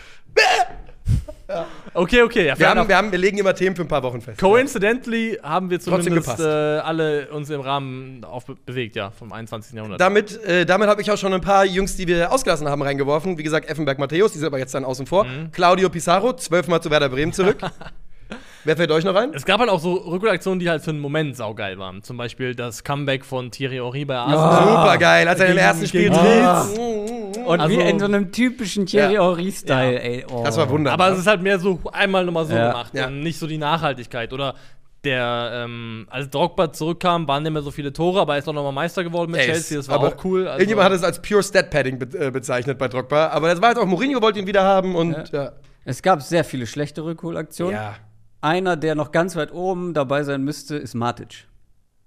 Okay, 1.96 2.22
okay. 2.22 2.46
Ja, 2.46 2.58
Wir, 2.58 2.68
haben, 2.68 2.88
wir, 2.88 2.96
haben, 2.96 3.10
wir 3.10 3.18
legen 3.18 3.38
immer 3.38 3.54
Themen 3.54 3.74
für 3.74 3.82
ein 3.82 3.88
paar 3.88 4.02
Wochen 4.02 4.20
fest. 4.20 4.38
Coincidentally 4.38 5.38
haben 5.42 5.70
wir 5.70 5.80
zumindest 5.80 6.38
äh, 6.40 6.44
alle 6.44 7.28
uns 7.30 7.48
im 7.48 7.60
Rahmen 7.60 8.22
auf 8.24 8.44
bewegt, 8.66 8.96
ja, 8.96 9.10
vom 9.10 9.32
21. 9.32 9.74
Jahrhundert. 9.74 10.00
Damit, 10.00 10.42
äh, 10.44 10.66
damit 10.66 10.88
habe 10.88 11.00
ich 11.00 11.10
auch 11.10 11.16
schon 11.16 11.32
ein 11.32 11.40
paar 11.40 11.64
Jungs, 11.64 11.96
die 11.96 12.06
wir 12.06 12.30
ausgelassen 12.32 12.68
haben, 12.68 12.82
reingeworfen. 12.82 13.38
Wie 13.38 13.42
gesagt, 13.42 13.68
Effenberg 13.70 13.98
Matthäus, 13.98 14.32
die 14.32 14.38
sind 14.38 14.46
aber 14.46 14.58
jetzt 14.58 14.74
dann 14.74 14.84
außen 14.84 15.06
vor. 15.06 15.24
Mhm. 15.24 15.52
Claudio 15.52 15.88
Pizarro, 15.88 16.34
zwölfmal 16.34 16.82
zu 16.82 16.90
Werder 16.90 17.08
Bremen 17.08 17.32
zurück. 17.32 17.58
Wer 18.64 18.76
fällt 18.76 18.90
euch 18.90 19.04
noch 19.04 19.14
ein? 19.14 19.32
es 19.32 19.44
gab 19.44 19.60
halt 19.60 19.70
auch 19.70 19.78
so 19.78 19.94
Rückaktionen, 19.94 20.58
die 20.58 20.68
halt 20.68 20.82
für 20.82 20.90
einen 20.90 20.98
Moment 20.98 21.36
saugeil 21.36 21.78
waren. 21.78 22.02
Zum 22.02 22.16
Beispiel 22.16 22.54
das 22.56 22.82
Comeback 22.82 23.24
von 23.24 23.52
Thierry 23.52 23.76
Henry 23.76 24.04
bei 24.04 24.16
Arsenal. 24.16 24.66
Super 24.66 24.98
geil, 24.98 25.28
als 25.28 25.38
er 25.38 25.46
im 25.46 25.58
ersten 25.58 25.86
Spiel 25.86 26.10
tritt. 26.10 27.15
Und 27.46 27.60
Also- 27.60 27.76
wie 27.76 27.80
in 27.82 27.98
so 27.98 28.04
einem 28.06 28.32
typischen 28.32 28.86
Thierry 28.86 29.14
Ja. 29.14 29.24
Henry-Style, 29.24 29.94
Ja. 29.94 29.98
ey. 30.00 30.26
Oh. 30.30 30.42
Das 30.44 30.56
war 30.56 30.68
wunderbar. 30.68 31.06
Aber 31.06 31.14
es 31.14 31.20
ist 31.20 31.26
halt 31.26 31.42
mehr 31.42 31.58
so 31.58 31.78
einmal 31.92 32.24
nochmal 32.24 32.46
so 32.46 32.54
Ja. 32.54 32.68
gemacht 32.68 32.92
Ja. 32.94 33.06
und 33.06 33.20
nicht 33.20 33.38
so 33.38 33.46
die 33.46 33.58
Nachhaltigkeit. 33.58 34.32
Oder 34.32 34.54
der, 35.04 35.50
ähm, 35.64 36.06
als 36.10 36.28
Drogba 36.30 36.72
zurückkam, 36.72 37.28
waren 37.28 37.42
nicht 37.44 37.52
mehr 37.52 37.62
so 37.62 37.70
viele 37.70 37.92
Tore, 37.92 38.20
aber 38.20 38.32
er 38.34 38.38
ist 38.40 38.48
auch 38.48 38.52
nochmal 38.52 38.72
Meister 38.72 39.04
geworden 39.04 39.30
mit 39.30 39.40
Ey, 39.40 39.46
Chelsea. 39.46 39.76
Das 39.78 39.88
war 39.88 39.96
aber 39.96 40.08
auch 40.08 40.24
cool. 40.24 40.48
Also, 40.48 40.58
Irgendjemand 40.58 40.86
hat 40.86 40.92
es 40.92 41.04
als 41.04 41.22
Pure 41.22 41.42
Stat 41.44 41.70
Padding 41.70 41.98
be 41.98 42.18
äh, 42.18 42.30
bezeichnet 42.32 42.76
bei 42.78 42.88
Drogba. 42.88 43.28
Aber 43.28 43.48
das 43.48 43.62
war 43.62 43.68
jetzt 43.70 43.78
auch 43.78 43.86
Mourinho 43.86 44.20
wollte 44.20 44.40
ihn 44.40 44.46
wieder 44.48 44.64
haben 44.64 44.96
und 44.96 45.30
ja. 45.32 45.52
Es 45.84 46.02
gab 46.02 46.22
sehr 46.22 46.42
viele 46.42 46.66
schlechte 46.66 47.04
Rückholaktionen. 47.04 47.74
ja. 47.76 47.94
Einer, 48.40 48.76
der 48.76 48.94
noch 48.96 49.12
ganz 49.12 49.34
weit 49.36 49.52
oben 49.52 49.94
dabei 49.94 50.22
sein 50.24 50.42
müsste, 50.42 50.76
ist 50.76 50.94
Matic. 50.94 51.46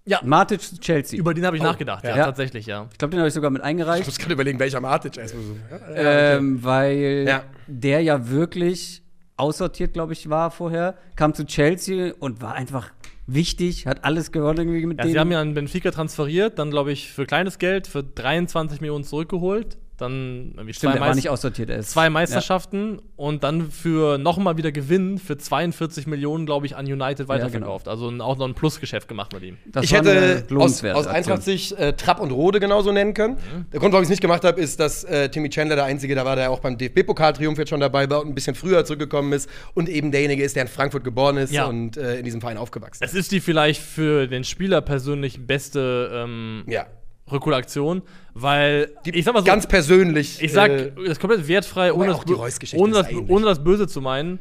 Ja, 0.09 0.19
Matic 0.23 0.61
zu 0.61 0.79
Chelsea. 0.79 1.19
über 1.19 1.33
den 1.33 1.45
habe 1.45 1.55
ich 1.57 1.63
nachgedacht, 1.63 2.03
ja, 2.03 2.17
Ja. 2.17 2.25
tatsächlich, 2.25 2.65
ja. 2.65 2.87
ich 2.91 2.97
glaube, 2.97 3.11
den 3.11 3.19
habe 3.19 3.27
ich 3.27 3.33
sogar 3.33 3.51
mit 3.51 3.61
Ich 3.61 3.65
eingereicht. 3.65 4.05
muss 4.05 4.17
gerade 4.17 4.33
überlegen, 4.33 4.59
welcher 4.59 4.81
Matic 4.81 5.17
erstmal 5.17 5.43
so. 5.43 5.55
Ja, 5.95 6.37
Ähm, 6.37 6.63
weil 6.63 7.25
Ja. 7.27 7.43
der 7.67 8.01
ja 8.01 8.29
wirklich 8.29 9.03
aussortiert, 9.37 9.93
glaube 9.93 10.13
ich, 10.13 10.29
war 10.29 10.51
vorher, 10.51 10.95
kam 11.15 11.33
zu 11.33 11.45
Chelsea 11.45 12.13
und 12.19 12.41
war 12.41 12.55
einfach 12.55 12.91
wichtig, 13.27 13.85
hat 13.85 14.03
alles 14.03 14.31
gewonnen 14.31 14.67
irgendwie 14.67 14.85
mit 14.87 14.97
Ja, 14.97 15.03
denen. 15.03 15.13
sie 15.13 15.19
haben 15.19 15.31
ja 15.31 15.39
an 15.39 15.53
Benfica 15.53 15.91
transferiert, 15.91 16.57
dann 16.59 16.71
glaube 16.71 16.91
ich 16.91 17.11
für 17.11 17.25
kleines 17.25 17.59
Geld, 17.59 17.85
für 17.87 18.03
23 18.03 18.81
Millionen 18.81 19.03
zurückgeholt, 19.03 19.77
dann 20.01 20.51
irgendwie 20.55 20.73
Stimmt, 20.73 20.93
der 20.95 21.01
war 21.01 21.07
Meist- 21.09 21.15
nicht 21.17 21.29
aussortiert. 21.29 21.69
Er 21.69 21.77
ist, 21.77 21.91
zwei 21.91 22.09
Meisterschaften 22.09 22.99
und 23.15 23.43
dann 23.43 23.69
für 23.71 24.17
nochmal 24.17 24.57
wieder 24.57 24.71
Gewinn 24.71 25.17
für 25.17 25.37
42 25.37 26.07
Millionen, 26.07 26.45
glaube 26.45 26.65
ich, 26.65 26.75
an 26.75 26.85
United 26.85 27.27
weiterverkauft. 27.27 27.87
Also 27.87 28.09
ein- 28.09 28.21
auch 28.21 28.37
noch 28.37 28.47
ein 28.47 28.53
Plusgeschäft 28.53 29.07
gemacht 29.07 29.33
mit 29.33 29.43
ihm. 29.43 29.55
Ja, 29.65 29.71
das 29.73 29.83
ich 29.85 29.93
hätte 29.93 30.43
aus, 30.55 30.83
aus. 30.83 31.07
Eintracht 31.07 31.43
Sicht 31.43 31.73
äh, 31.73 31.93
Trapp 31.93 32.19
und 32.19 32.31
Rode 32.31 32.59
genauso 32.59 32.91
nennen 32.91 33.13
können. 33.13 33.37
Der 33.73 33.79
Grund, 33.79 33.93
warum 33.93 34.03
ich 34.03 34.07
es 34.07 34.09
nicht 34.11 34.21
gemacht 34.21 34.43
habe, 34.43 34.59
ist, 34.59 34.79
dass 34.79 35.03
äh, 35.03 35.29
Timmy 35.29 35.49
Chandler 35.49 35.75
der 35.75 35.85
Einzige 35.85 36.15
da 36.15 36.25
war, 36.25 36.35
der 36.35 36.51
auch 36.51 36.59
beim 36.59 36.77
DFB-Pokaltriumph 36.77 37.57
jetzt 37.57 37.69
schon 37.69 37.79
dabei 37.79 38.09
war 38.09 38.21
und 38.21 38.27
ein 38.29 38.35
bisschen 38.35 38.55
früher 38.55 38.85
zurückgekommen 38.85 39.33
ist 39.33 39.49
und 39.73 39.89
eben 39.89 40.11
derjenige 40.11 40.43
ist, 40.43 40.55
der 40.55 40.63
in 40.63 40.69
Frankfurt 40.69 41.03
geboren 41.03 41.37
ist 41.37 41.53
Ja. 41.53 41.65
und 41.65 41.97
äh, 41.97 42.17
in 42.19 42.25
diesem 42.25 42.41
Verein 42.41 42.57
aufgewachsen 42.57 43.03
Es 43.03 43.13
ist 43.13 43.31
die 43.31 43.39
vielleicht 43.39 43.81
für 43.81 44.27
den 44.27 44.43
Spieler 44.43 44.81
persönlich 44.81 45.45
beste 45.45 46.11
ähm, 46.13 46.63
Ja. 46.67 46.85
Rückholaktion, 47.31 48.01
weil 48.41 48.91
Die, 49.05 49.11
ich 49.11 49.25
sag 49.25 49.33
mal 49.33 49.39
so, 49.39 49.45
ganz 49.45 49.67
persönlich. 49.67 50.41
ich 50.41 50.51
sag, 50.51 50.71
äh, 50.71 50.91
das 50.95 51.11
ist 51.13 51.19
komplett 51.19 51.47
wertfrei, 51.47 51.93
ohne, 51.93 52.07
das, 52.07 52.73
ohne, 52.73 52.93
das, 52.93 53.07
ohne 53.27 53.45
das 53.45 53.63
Böse 53.63 53.87
zu 53.87 54.01
meinen, 54.01 54.39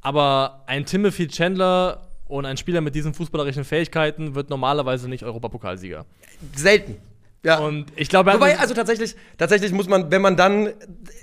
aber 0.00 0.62
ein 0.66 0.84
Timothy 0.84 1.28
Chandler 1.28 2.08
und 2.26 2.46
ein 2.46 2.56
Spieler 2.56 2.80
mit 2.80 2.94
diesen 2.94 3.14
fußballerischen 3.14 3.64
Fähigkeiten 3.64 4.34
wird 4.34 4.50
normalerweise 4.50 5.08
nicht 5.08 5.24
Europapokalsieger. 5.24 6.04
selten. 6.54 6.96
Ja. 7.44 7.58
Und 7.60 7.86
ich 7.94 8.08
glaube, 8.08 8.32
Wobei, 8.34 8.58
also 8.58 8.74
tatsächlich, 8.74 9.14
tatsächlich 9.38 9.70
muss 9.72 9.88
man, 9.88 10.10
wenn 10.10 10.20
man 10.20 10.36
dann 10.36 10.66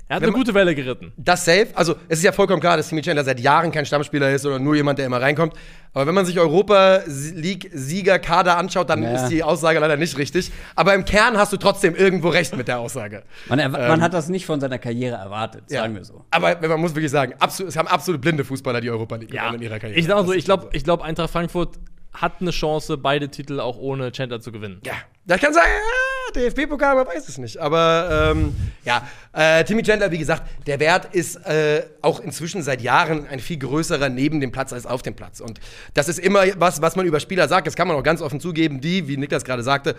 er 0.08 0.16
hat 0.16 0.22
eine 0.22 0.28
man- 0.28 0.32
gute 0.32 0.54
Welle 0.54 0.74
geritten. 0.74 1.12
das 1.18 1.44
safe, 1.44 1.68
also 1.74 1.94
es 2.08 2.18
ist 2.18 2.24
ja 2.24 2.32
vollkommen 2.32 2.60
klar, 2.60 2.78
dass 2.78 2.88
Timmy 2.88 3.02
Chandler 3.02 3.22
seit 3.22 3.38
Jahren 3.38 3.70
kein 3.70 3.84
Stammspieler 3.84 4.30
ist 4.32 4.46
oder 4.46 4.58
nur 4.58 4.74
jemand, 4.74 4.98
der 4.98 5.04
immer 5.06 5.20
reinkommt. 5.20 5.52
Aber 5.92 6.06
wenn 6.06 6.14
man 6.14 6.24
sich 6.24 6.38
Europa 6.38 7.00
League 7.06 7.70
Sieger 7.72 8.18
Kader 8.18 8.56
anschaut, 8.56 8.88
dann 8.88 9.02
Ja. 9.02 9.14
ist 9.14 9.28
die 9.28 9.42
Aussage 9.42 9.78
leider 9.78 9.96
nicht 9.98 10.16
richtig. 10.16 10.50
Aber 10.74 10.94
im 10.94 11.04
Kern 11.04 11.36
hast 11.36 11.52
du 11.52 11.58
trotzdem 11.58 11.94
irgendwo 11.94 12.28
recht 12.28 12.56
mit 12.56 12.66
der 12.68 12.78
Aussage. 12.78 13.22
Man, 13.48 13.60
erwa- 13.60 13.88
man 13.88 14.00
hat 14.00 14.14
das 14.14 14.28
nicht 14.30 14.46
von 14.46 14.58
seiner 14.58 14.78
Karriere 14.78 15.16
erwartet, 15.16 15.68
sagen 15.68 15.94
wir 15.94 16.04
so. 16.04 16.24
Aber 16.30 16.56
man 16.66 16.80
muss 16.80 16.94
wirklich 16.94 17.10
sagen, 17.12 17.34
absolut, 17.40 17.70
es 17.70 17.76
haben 17.76 17.88
absolut 17.88 18.22
blinde 18.22 18.44
Fußballer 18.44 18.80
die 18.80 18.90
Europa 18.90 19.16
League 19.16 19.30
gewonnen 19.32 19.56
in 19.56 19.62
ihrer 19.62 19.78
Karriere. 19.78 19.98
Ich 19.98 20.06
sag 20.06 20.14
mal 20.16 20.22
so, 20.24 20.28
Das 20.32 20.38
ich 20.38 20.44
glaube, 20.46 20.68
ich 20.72 20.82
glaub, 20.82 21.02
Eintracht 21.02 21.30
Frankfurt 21.30 21.76
hat 22.14 22.40
eine 22.40 22.52
Chance, 22.52 22.96
beide 22.96 23.28
Titel 23.28 23.60
auch 23.60 23.76
ohne 23.76 24.10
Chandler 24.12 24.40
zu 24.40 24.50
gewinnen. 24.50 24.80
Ja, 24.86 24.94
das 25.26 25.40
kann 25.40 25.52
sein, 25.52 25.64
ja, 25.66 26.40
DFB-Pokal, 26.40 26.94
man 26.96 27.06
weiß 27.06 27.28
es 27.28 27.38
nicht. 27.38 27.58
Aber 27.58 28.32
ähm, 28.34 28.54
ja, 28.84 29.06
äh, 29.32 29.64
Timmy 29.64 29.82
Chandler, 29.82 30.10
wie 30.10 30.18
gesagt, 30.18 30.42
der 30.66 30.78
Wert 30.80 31.14
ist 31.14 31.36
äh, 31.46 31.82
auch 32.02 32.20
inzwischen 32.20 32.62
seit 32.62 32.80
Jahren 32.80 33.26
ein 33.28 33.40
viel 33.40 33.58
größerer 33.58 34.08
neben 34.08 34.40
dem 34.40 34.52
Platz 34.52 34.72
als 34.72 34.86
auf 34.86 35.02
dem 35.02 35.14
Platz. 35.14 35.40
Und 35.40 35.58
das 35.94 36.08
ist 36.08 36.18
immer 36.18 36.44
was, 36.58 36.80
was 36.82 36.94
man 36.96 37.06
über 37.06 37.20
Spieler 37.20 37.48
sagt. 37.48 37.66
Das 37.66 37.74
kann 37.74 37.88
man 37.88 37.96
auch 37.96 38.02
ganz 38.02 38.22
offen 38.22 38.38
zugeben, 38.40 38.80
die, 38.80 39.08
wie 39.08 39.16
Niklas 39.16 39.44
gerade 39.44 39.62
sagte, 39.62 39.96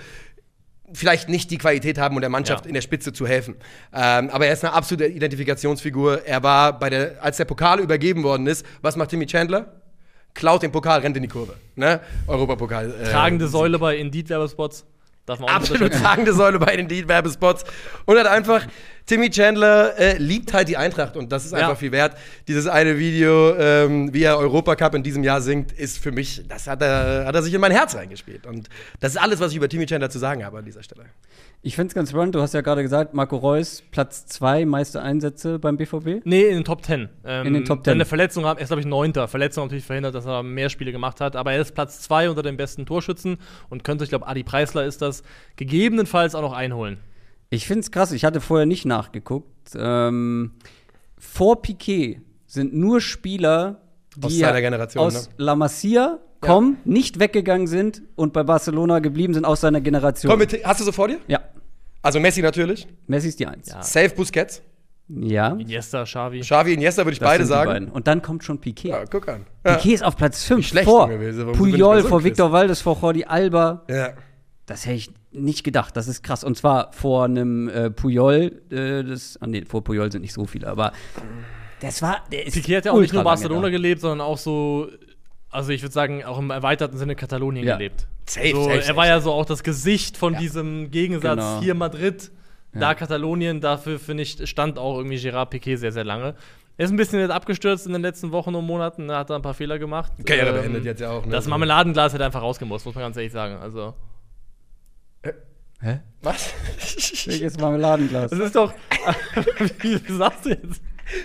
vielleicht 0.94 1.28
nicht 1.28 1.52
die 1.52 1.58
Qualität 1.58 1.98
haben, 1.98 2.16
um 2.16 2.22
der 2.22 2.30
Mannschaft 2.30 2.64
Ja. 2.64 2.70
in 2.70 2.74
der 2.74 2.82
Spitze 2.82 3.12
zu 3.12 3.28
helfen. 3.28 3.56
Ähm, 3.94 4.30
aber 4.30 4.48
er 4.48 4.54
ist 4.54 4.64
eine 4.64 4.72
absolute 4.74 5.08
Identifikationsfigur. 5.08 6.26
Er 6.26 6.42
war 6.44 6.80
bei 6.80 6.90
der, 6.90 7.22
als 7.22 7.36
der 7.38 7.46
Pokal 7.46 7.80
übergeben 7.82 8.24
worden 8.24 8.48
ist, 8.48 8.66
was 8.82 8.96
macht 8.96 9.10
Timmy 9.10 9.26
Chandler? 9.26 9.82
Klaut 10.34 10.62
den 10.64 10.72
Pokal, 10.72 11.02
rennt 11.02 11.18
in 11.18 11.24
die 11.24 11.28
Kurve. 11.30 11.56
Ne? 11.76 12.00
Europapokal. 12.28 12.94
äh, 13.02 13.12
Tragende 13.12 13.48
Säule 13.50 13.80
bei 13.80 13.98
Indeed-Werbespots. 13.98 14.86
Darf 15.28 15.40
man 15.40 15.50
auch 15.50 15.56
absolut 15.56 15.92
tragende 15.92 16.34
Säule 16.34 16.58
bei 16.58 16.78
den 16.78 16.88
Lead-Werbespots. 16.88 17.66
Und 18.06 18.18
hat 18.18 18.28
einfach 18.28 18.66
Timmy 19.08 19.30
Chandler 19.30 19.98
äh, 19.98 20.18
liebt 20.18 20.54
halt 20.54 20.68
die 20.68 20.78
Eintracht 20.78 21.16
und 21.18 21.32
das 21.32 21.46
ist 21.46 21.54
Ja. 21.54 21.60
einfach 21.60 21.78
viel 21.78 21.92
wert. 21.94 22.18
Dieses 22.48 22.68
eine 22.68 23.00
Video, 23.00 23.56
ähm, 23.56 24.14
wie 24.14 24.22
er 24.24 24.38
Europacup 24.38 24.94
in 24.96 25.02
diesem 25.02 25.24
Jahr 25.24 25.42
singt, 25.42 25.72
ist 25.72 25.98
für 25.98 26.12
mich, 26.12 26.44
das 26.48 26.68
hat 26.68 26.82
er, 26.82 27.26
hat 27.26 27.34
er 27.34 27.42
sich 27.42 27.54
in 27.54 27.62
mein 27.62 27.72
Herz 27.72 27.96
reingespielt. 27.96 28.46
Und 28.46 28.68
das 29.00 29.14
ist 29.14 29.18
alles, 29.18 29.40
was 29.40 29.52
ich 29.52 29.58
über 29.58 29.70
Timmy 29.70 29.86
Chandler 29.86 30.10
zu 30.10 30.20
sagen 30.20 30.44
habe 30.46 30.58
an 30.60 30.66
dieser 30.66 30.84
Stelle. 30.84 31.06
Ich 31.64 31.76
finde 31.76 31.88
es 31.88 31.96
ganz 31.96 32.12
spannend, 32.12 32.36
du 32.36 32.42
hast 32.42 32.54
ja 32.54 32.62
gerade 32.62 32.84
gesagt, 32.84 33.14
Marco 33.14 33.38
Reus, 33.38 33.82
Platz 33.92 34.26
2, 34.28 34.66
meiste 34.66 35.02
Einsätze 35.02 35.58
beim 35.58 35.78
BVB. 35.78 36.26
Nee, 36.26 36.44
in 36.50 36.56
den 36.56 36.64
Top 36.66 36.84
10. 36.86 37.10
Ähm, 37.26 37.48
In 37.48 37.54
den 37.54 37.66
Top 37.66 37.84
10. 37.86 37.92
Seine 37.94 38.06
Verletzung 38.06 38.46
haben, 38.46 38.58
er 38.58 38.64
ist, 38.64 38.70
glaube 38.70 38.82
ich, 38.82 38.86
Neunter. 38.88 39.28
Verletzung 39.28 39.64
hat 39.64 39.70
natürlich 39.70 39.86
verhindert, 39.86 40.16
dass 40.16 40.26
er 40.26 40.44
mehr 40.44 40.70
Spiele 40.70 40.92
gemacht 40.92 41.20
hat. 41.22 41.36
Aber 41.36 41.54
er 41.54 41.62
ist 41.62 41.74
Platz 41.74 42.02
2 42.02 42.30
unter 42.30 42.44
den 42.44 42.58
besten 42.58 42.86
Torschützen 42.86 43.38
und 43.70 43.84
könnte, 43.84 44.04
ich 44.04 44.10
glaube, 44.10 44.28
Adi 44.28 44.44
Preisler 44.44 44.86
ist 44.86 45.02
das, 45.02 45.24
gegebenenfalls 45.56 46.36
auch 46.36 46.42
noch 46.42 46.54
einholen. 46.54 46.98
Ich 47.50 47.66
finde 47.68 47.82
es 47.82 47.92
krass, 47.92 48.12
ich 48.12 48.25
hatte 48.25 48.42
vorher 48.42 48.66
nicht 48.66 48.86
nachgeguckt. 48.86 49.72
Ähm, 49.75 50.51
vor 51.18 51.62
Piquet 51.62 52.22
sind 52.46 52.74
nur 52.75 53.01
Spieler, 53.01 53.82
die 54.16 54.25
Aus 54.25 54.38
seiner 54.38 54.62
Generation, 54.62 55.04
aus 55.06 55.27
ne? 55.27 55.34
La 55.38 55.56
Masia 55.56 56.20
kommen, 56.42 56.77
nicht 56.86 57.20
weggegangen 57.20 57.68
sind 57.68 58.01
und 58.16 58.34
bei 58.34 58.44
Barcelona 58.44 59.00
geblieben 59.00 59.34
sind 59.34 59.46
aus 59.46 59.62
seiner 59.62 59.82
Generation. 59.82 60.30
Komm, 60.30 60.39
mit, 60.39 60.63
hast 60.66 60.80
du 60.80 60.84
so 60.86 60.92
vor 60.92 61.08
dir? 61.08 61.20
ja, 61.27 61.39
Also 62.01 62.20
Messi 62.20 62.42
natürlich. 62.42 62.88
Messi 63.08 63.30
ist 63.30 63.39
die 63.39 63.48
Eins. 63.48 63.70
Ja. 63.70 63.82
Safe 63.82 64.10
Busquets. 64.10 64.62
Ja, 65.10 65.54
Iniesta, 65.54 66.04
Xavi. 66.04 66.42
Xavi, 66.42 66.74
Iniesta 66.74 67.04
würde 67.04 67.13
ich 67.13 67.20
das 67.20 67.30
beide 67.30 67.46
sagen. 67.46 67.70
beiden. 67.72 67.89
Und 67.89 68.08
dann 68.08 68.22
kommt 68.22 68.44
schon 68.44 68.60
Piquet. 68.60 68.89
Ja, 68.89 69.06
guck 69.06 69.30
an. 69.30 69.46
Ja. 69.66 69.75
Piquet 69.75 69.94
ist 69.94 70.04
auf 70.04 70.18
Platz 70.18 70.44
5 70.44 70.68
schlecht 70.68 70.86
vor 70.86 71.08
gewesen, 71.08 71.50
Puyol, 71.54 72.04
vor? 72.04 72.24
Victor 72.25 72.51
Valdes, 72.51 72.82
vor 72.82 72.98
Jordi 73.01 73.24
Alba. 73.24 73.84
ja. 73.89 74.10
Das 74.68 74.86
hätte 74.86 74.96
ich 74.98 75.10
nicht 75.32 75.64
gedacht. 75.64 75.98
Das 75.98 76.08
ist 76.08 76.22
krass. 76.24 76.44
Und 76.44 76.56
zwar 76.58 76.92
vor 76.94 77.24
einem 77.26 77.68
äh, 77.70 77.90
Puyol. 77.90 78.62
Äh, 78.70 79.04
das, 79.04 79.38
ah, 79.42 79.48
nee, 79.48 79.64
vor 79.66 79.84
Puyol 79.84 80.12
sind 80.12 80.22
nicht 80.22 80.34
so 80.34 80.46
viele, 80.46 80.68
aber 80.68 80.92
das 81.80 82.02
war. 82.02 82.18
Der 82.32 82.46
ist 82.46 82.54
Piquet 82.54 82.78
hat 82.78 82.86
ja 82.86 82.92
auch 82.92 83.00
nicht 83.00 83.14
nur 83.14 83.24
Barcelona 83.24 83.64
da. 83.64 83.70
gelebt, 83.70 84.02
sondern 84.02 84.22
auch 84.22 84.38
so, 84.38 84.90
also 85.50 85.72
ich 85.72 85.82
würde 85.82 85.94
sagen, 85.94 86.24
auch 86.26 86.38
im 86.38 86.50
erweiterten 86.52 86.98
Sinne 86.98 87.16
Katalonien 87.16 87.66
Ja. 87.66 87.78
gelebt. 87.78 88.08
Safe, 88.28 88.52
so, 88.52 88.64
safe, 88.64 88.76
er 88.76 88.82
safe, 88.84 88.98
war 88.98 89.08
ja 89.08 89.14
safe. 89.16 89.24
so 89.24 89.32
auch 89.34 89.46
das 89.46 89.64
Gesicht 89.64 90.18
von 90.18 90.36
diesem 90.36 90.92
Gegensatz 90.92 91.38
Genau. 91.38 91.62
hier 91.62 91.74
Madrid, 91.74 92.30
da 92.74 92.80
Ja. 92.90 92.94
Katalonien. 92.94 93.62
Dafür, 93.62 94.00
finde 94.00 94.24
ich, 94.24 94.50
stand 94.50 94.78
auch 94.78 94.98
irgendwie 94.98 95.18
Gerard 95.18 95.50
Piquet 95.52 95.78
sehr, 95.78 95.94
sehr 95.94 96.04
lange. 96.04 96.36
Er 96.76 96.86
ist 96.86 96.92
ein 96.92 96.98
bisschen 96.98 97.20
jetzt 97.22 97.32
abgestürzt 97.32 97.88
in 97.88 97.94
den 97.94 98.02
letzten 98.02 98.32
Wochen 98.32 98.54
und 98.54 98.66
Monaten, 98.66 99.10
er 99.10 99.20
hat 99.20 99.30
da 99.30 99.36
ein 99.38 99.42
paar 99.42 99.54
Fehler 99.54 99.80
gemacht. 99.80 100.12
Karriere 100.26 100.50
Ähm, 100.50 100.56
beendet 100.56 100.84
jetzt 100.86 101.00
ja 101.00 101.10
auch. 101.12 101.26
Ne? 101.26 101.32
Das 101.32 101.48
Marmeladenglas 101.48 102.14
hätte 102.14 102.26
einfach 102.26 102.42
rausgemusst, 102.42 102.86
muss 102.86 102.94
man 102.94 103.06
ganz 103.06 103.16
ehrlich 103.18 103.32
sagen. 103.32 103.56
Also, 103.62 103.94
Hä? 105.80 106.00
Was? 106.24 106.54
Welches 107.28 107.58
Marmeladenglas? 107.60 108.32
das 108.32 108.40
ist 108.40 108.56
doch. 108.56 108.74
Wie 109.82 109.98
sagst 110.14 110.46
du 110.46 110.50
jetzt? 110.50 110.82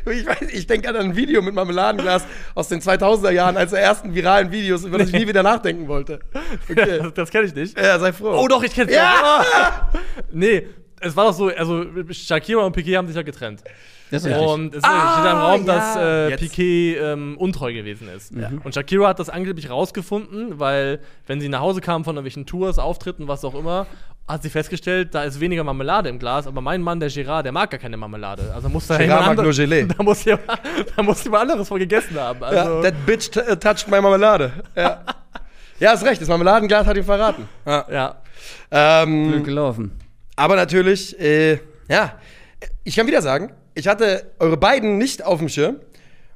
Ich, 0.07 0.25
weiß, 0.27 0.43
ich 0.53 0.67
denke 0.69 0.89
an 0.91 0.97
ein 0.97 1.17
Video 1.17 1.43
mit 1.43 1.55
Marmeladenglas 1.55 2.25
aus 2.55 2.69
den 2.69 2.81
2000er 2.81 3.31
Jahren, 3.31 3.57
als 3.57 3.71
der 3.73 3.81
ersten 3.81 4.15
viralen 4.15 4.53
Videos, 4.53 4.85
über 4.85 4.99
das 4.99 5.09
ich 5.09 5.15
nie 5.15 5.27
wieder 5.27 5.43
nachdenken 5.43 5.89
wollte. 5.89 6.21
Okay. 6.71 6.99
Das, 7.03 7.15
das 7.15 7.31
kenne 7.31 7.47
ich 7.47 7.55
nicht. 7.55 7.77
Ja, 7.77 7.99
sei 7.99 8.13
froh. 8.13 8.39
Oh 8.39 8.47
doch, 8.47 8.63
ich 8.63 8.73
kenn's 8.75 8.93
Ja! 8.93 9.43
ja. 9.53 9.91
Nee, 10.31 10.67
es 11.01 11.17
war 11.17 11.25
doch 11.27 11.33
so, 11.35 11.49
also 11.49 11.85
Shakira 12.11 12.61
und 12.63 12.73
Piquet 12.73 12.97
haben 12.97 13.09
sich 13.09 13.17
ja 13.17 13.23
getrennt. 13.23 13.65
Das 14.13 14.23
ist 14.25 14.31
richtig. 14.31 14.47
Und 14.47 14.75
es 14.75 14.85
Ah, 14.85 15.15
steht 15.15 15.25
da 15.25 15.33
im 15.33 15.39
Raum, 15.39 15.67
ja. 15.67 15.75
dass 15.75 15.97
äh, 15.97 16.29
Jetzt. 16.31 16.41
Piquet 16.41 16.99
ähm, 17.01 17.37
untreu 17.39 17.73
gewesen 17.73 18.09
ist. 18.15 18.31
Und 18.63 18.75
Shakira 18.75 19.09
hat 19.09 19.19
das 19.19 19.31
angeblich 19.31 19.69
rausgefunden, 19.71 20.61
weil, 20.61 21.01
wenn 21.27 21.41
sie 21.41 21.49
nach 21.49 21.61
Hause 21.61 21.81
kam 21.81 22.05
von 22.05 22.15
irgendwelchen 22.17 22.45
Tours, 22.47 22.79
Auftritten, 22.79 23.27
was 23.27 23.43
auch 23.45 23.55
immer, 23.55 23.87
hat 24.29 24.43
sie 24.43 24.51
festgestellt, 24.51 25.15
da 25.15 25.25
ist 25.25 25.39
weniger 25.41 25.65
Marmelade 25.65 26.09
im 26.09 26.19
Glas, 26.19 26.47
aber 26.47 26.61
mein 26.61 26.81
Mann, 26.81 27.01
der 27.01 27.09
Gerard, 27.11 27.45
der 27.45 27.53
mag 27.53 27.71
gar 27.71 27.81
keine 27.81 27.97
Marmelade. 27.97 28.53
Also 28.55 28.69
muss 28.69 28.87
da 28.87 28.99
jemand 29.01 29.27
mag 29.27 29.37
nur 29.45 29.53
Gelee. 29.53 29.85
Da 29.97 30.03
muss 30.03 30.25
jemand, 30.25 30.47
da 30.97 31.03
muss 31.03 31.25
jemand 31.25 31.43
anderes 31.43 31.69
von 31.69 31.79
gegessen 31.79 32.19
haben. 32.19 32.43
Also, 32.43 32.83
Ja, 32.83 32.83
that 32.83 33.07
bitch 33.07 33.37
äh, 33.37 33.57
touched 33.57 33.89
my 33.89 34.01
Marmelade. 34.01 34.53
Ja. 34.77 35.03
ja, 35.81 35.91
hast 35.91 36.05
recht, 36.05 36.21
das 36.21 36.29
Marmeladenglas 36.29 36.87
hat 36.87 36.97
ihn 36.97 37.05
verraten. 37.05 37.49
Ja. 37.67 37.87
ja. 37.91 38.17
Ähm, 38.71 39.31
Blöd 39.31 39.45
gelaufen. 39.45 39.93
aber 40.37 40.57
natürlich, 40.57 41.19
äh, 41.21 41.59
ja, 41.89 42.15
ich 42.85 42.97
kann 42.97 43.07
wieder 43.07 43.23
sagen, 43.23 43.53
ich 43.75 43.89
hatte 43.89 44.33
eure 44.39 44.57
beiden 44.57 44.99
nicht 44.99 45.25
auf 45.25 45.39
dem 45.39 45.49
Schirm. 45.49 45.77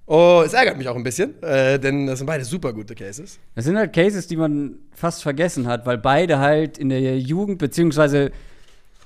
Oh, 0.09 0.43
es 0.47 0.53
ärgert 0.53 0.79
mich 0.79 0.89
auch 0.89 0.95
ein 0.95 1.03
bisschen, 1.03 1.43
äh, 1.43 1.81
denn 1.81 2.07
das 2.07 2.19
sind 2.19 2.27
beide 2.27 2.45
super 2.45 2.73
gute 2.73 2.95
Cases. 2.95 3.41
Das 3.57 3.65
sind 3.65 3.77
halt 3.77 3.93
Cases, 3.93 4.27
die 4.29 4.37
man 4.37 4.77
fast 4.93 5.23
vergessen 5.23 5.67
hat, 5.67 5.85
weil 5.85 5.99
beide 5.99 6.39
halt 6.39 6.79
in 6.79 6.91
der 6.91 7.19
Jugend, 7.19 7.59
beziehungsweise 7.59 8.31